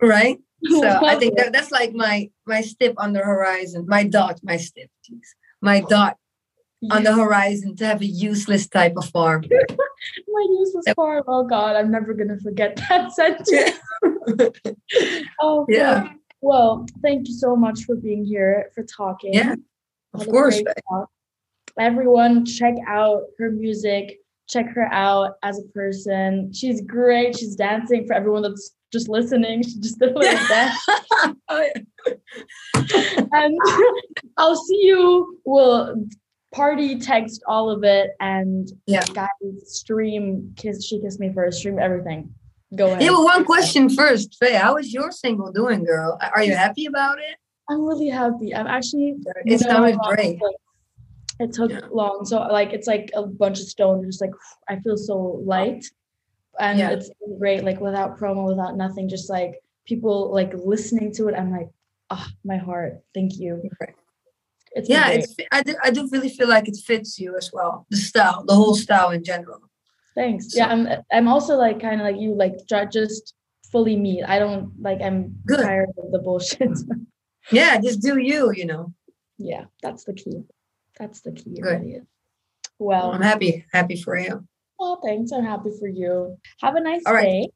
Right? 0.00 0.38
So 0.68 0.88
i 1.04 1.16
think 1.20 1.36
that, 1.36 1.52
that's 1.52 1.70
like 1.70 1.92
my 1.92 2.30
my 2.46 2.60
step 2.60 2.94
on 2.98 3.12
the 3.12 3.20
horizon. 3.20 3.86
My 3.88 4.04
dot 4.04 4.40
my 4.42 4.56
step 4.56 4.88
geez, 5.04 5.34
my 5.60 5.80
dot 5.80 6.16
on 6.90 7.02
the 7.02 7.14
horizon 7.14 7.74
to 7.76 7.86
have 7.86 8.00
a 8.00 8.06
useless 8.06 8.66
type 8.68 8.94
of 8.96 9.08
farm. 9.10 9.44
My 10.28 10.46
useless 10.50 10.86
farm. 10.94 11.24
Oh 11.26 11.44
god. 11.44 11.74
I'm 11.74 11.90
never 11.90 12.14
gonna 12.14 12.38
forget 12.38 12.76
that 12.88 13.12
sentence. 13.18 13.78
Oh 15.40 15.66
yeah 15.68 16.12
well, 16.46 16.86
thank 17.02 17.26
you 17.26 17.34
so 17.34 17.56
much 17.56 17.82
for 17.82 17.96
being 17.96 18.24
here, 18.24 18.70
for 18.74 18.84
talking. 18.84 19.34
Yeah, 19.34 19.56
of 20.14 20.26
course. 20.28 20.62
Everyone, 21.78 22.46
check 22.46 22.74
out 22.86 23.24
her 23.38 23.50
music. 23.50 24.20
Check 24.48 24.68
her 24.68 24.86
out 24.92 25.34
as 25.42 25.58
a 25.58 25.64
person. 25.74 26.52
She's 26.52 26.80
great. 26.82 27.36
She's 27.36 27.56
dancing 27.56 28.06
for 28.06 28.14
everyone 28.14 28.42
that's 28.42 28.76
just 28.92 29.08
listening. 29.08 29.64
She 29.64 29.80
just 29.80 29.98
did 29.98 30.14
a 30.14 30.18
little 30.18 30.46
dance. 30.48 30.78
oh, 31.48 31.68
and 33.32 33.58
I'll 34.36 34.56
see 34.56 34.82
you. 34.84 35.40
We'll 35.44 36.06
party, 36.54 36.98
text 36.98 37.42
all 37.48 37.68
of 37.68 37.82
it, 37.82 38.12
and 38.20 38.70
yeah, 38.86 39.04
guys, 39.12 39.28
stream 39.64 40.54
kiss. 40.56 40.86
She 40.86 41.00
kissed 41.00 41.18
me 41.18 41.32
first. 41.34 41.58
Stream 41.58 41.80
everything. 41.80 42.32
Go 42.76 42.88
ahead. 42.88 43.02
Yeah, 43.02 43.10
but 43.10 43.24
one 43.24 43.44
question 43.44 43.88
first, 43.88 44.36
Faye. 44.38 44.54
How 44.54 44.76
is 44.76 44.92
your 44.92 45.10
single 45.10 45.50
doing, 45.50 45.84
girl? 45.84 46.18
Are 46.34 46.42
you 46.42 46.54
happy 46.54 46.86
about 46.86 47.18
it? 47.18 47.36
I'm 47.68 47.84
really 47.84 48.08
happy. 48.08 48.54
I'm 48.54 48.66
actually. 48.66 49.16
It 49.44 49.60
sounded 49.60 49.94
um, 49.94 50.14
great. 50.14 50.38
It 51.38 51.52
took 51.52 51.70
yeah. 51.70 51.80
long, 51.90 52.24
so 52.24 52.38
like 52.38 52.72
it's 52.72 52.86
like 52.86 53.10
a 53.14 53.26
bunch 53.26 53.60
of 53.60 53.66
stones. 53.66 54.06
Just 54.06 54.20
like 54.20 54.30
I 54.68 54.76
feel 54.80 54.96
so 54.96 55.42
light, 55.44 55.84
and 56.60 56.78
yeah. 56.78 56.90
it's 56.90 57.10
great. 57.38 57.64
Like 57.64 57.80
without 57.80 58.18
promo, 58.18 58.46
without 58.46 58.76
nothing, 58.76 59.08
just 59.08 59.28
like 59.28 59.60
people 59.86 60.32
like 60.32 60.52
listening 60.54 61.12
to 61.14 61.28
it. 61.28 61.34
I'm 61.34 61.50
like, 61.50 61.68
oh, 62.10 62.26
my 62.44 62.56
heart. 62.56 63.00
Thank 63.14 63.38
you. 63.38 63.62
It's 64.72 64.88
yeah, 64.88 65.08
it's. 65.08 65.34
I 65.50 65.62
do. 65.62 65.74
I 65.82 65.90
do 65.90 66.08
really 66.12 66.28
feel 66.28 66.48
like 66.48 66.68
it 66.68 66.76
fits 66.76 67.18
you 67.18 67.36
as 67.36 67.50
well. 67.52 67.86
The 67.90 67.96
style, 67.96 68.44
the 68.46 68.54
whole 68.54 68.74
style 68.74 69.10
in 69.10 69.24
general. 69.24 69.60
Thanks. 70.16 70.52
So, 70.52 70.58
yeah, 70.58 70.68
I'm 70.68 70.88
I'm 71.12 71.28
also 71.28 71.56
like 71.56 71.80
kind 71.80 72.00
of 72.00 72.06
like 72.06 72.18
you, 72.18 72.34
like 72.34 72.54
just 72.90 73.34
fully 73.70 73.96
me. 73.96 74.22
I 74.22 74.38
don't 74.38 74.72
like 74.80 75.00
I'm 75.02 75.36
good. 75.44 75.60
tired 75.60 75.90
of 75.98 76.10
the 76.10 76.18
bullshit. 76.18 76.70
yeah, 77.52 77.78
just 77.78 78.00
do 78.00 78.18
you, 78.18 78.50
you 78.52 78.64
know. 78.64 78.94
Yeah, 79.38 79.66
that's 79.82 80.04
the 80.04 80.14
key. 80.14 80.42
That's 80.98 81.20
the 81.20 81.32
key. 81.32 81.60
Good. 81.60 81.82
Really 81.82 82.02
well, 82.78 83.12
I'm 83.12 83.22
happy. 83.22 83.66
Happy 83.72 84.00
for 84.00 84.18
you. 84.18 84.46
Well, 84.78 85.00
thanks. 85.04 85.32
I'm 85.32 85.44
happy 85.44 85.70
for 85.78 85.88
you. 85.88 86.38
Have 86.60 86.76
a 86.76 86.80
nice 86.80 87.02
All 87.06 87.14
right. 87.14 87.24
day. 87.24 87.48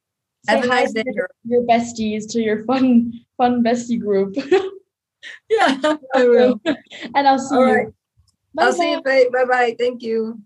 Say 0.46 0.57
Have 0.57 0.64
a 0.64 0.68
nice 0.68 0.92
day. 0.92 1.05
Your, 1.07 1.29
your 1.44 1.62
besties 1.64 2.31
to 2.31 2.40
your 2.40 2.64
fun, 2.64 3.12
fun 3.37 3.62
bestie 3.62 4.01
group. 4.01 4.35
yeah, 5.51 5.96
I 6.14 6.25
will. 6.25 6.61
and 7.14 7.29
I'll 7.29 7.38
see 7.38 7.55
All 7.55 7.66
you. 7.66 7.75
Right. 7.75 7.87
I'll 8.59 8.73
see 8.73 8.90
you. 8.90 9.03
Bye 9.03 9.44
bye. 9.44 9.77
Thank 9.79 10.03
you. 10.03 10.40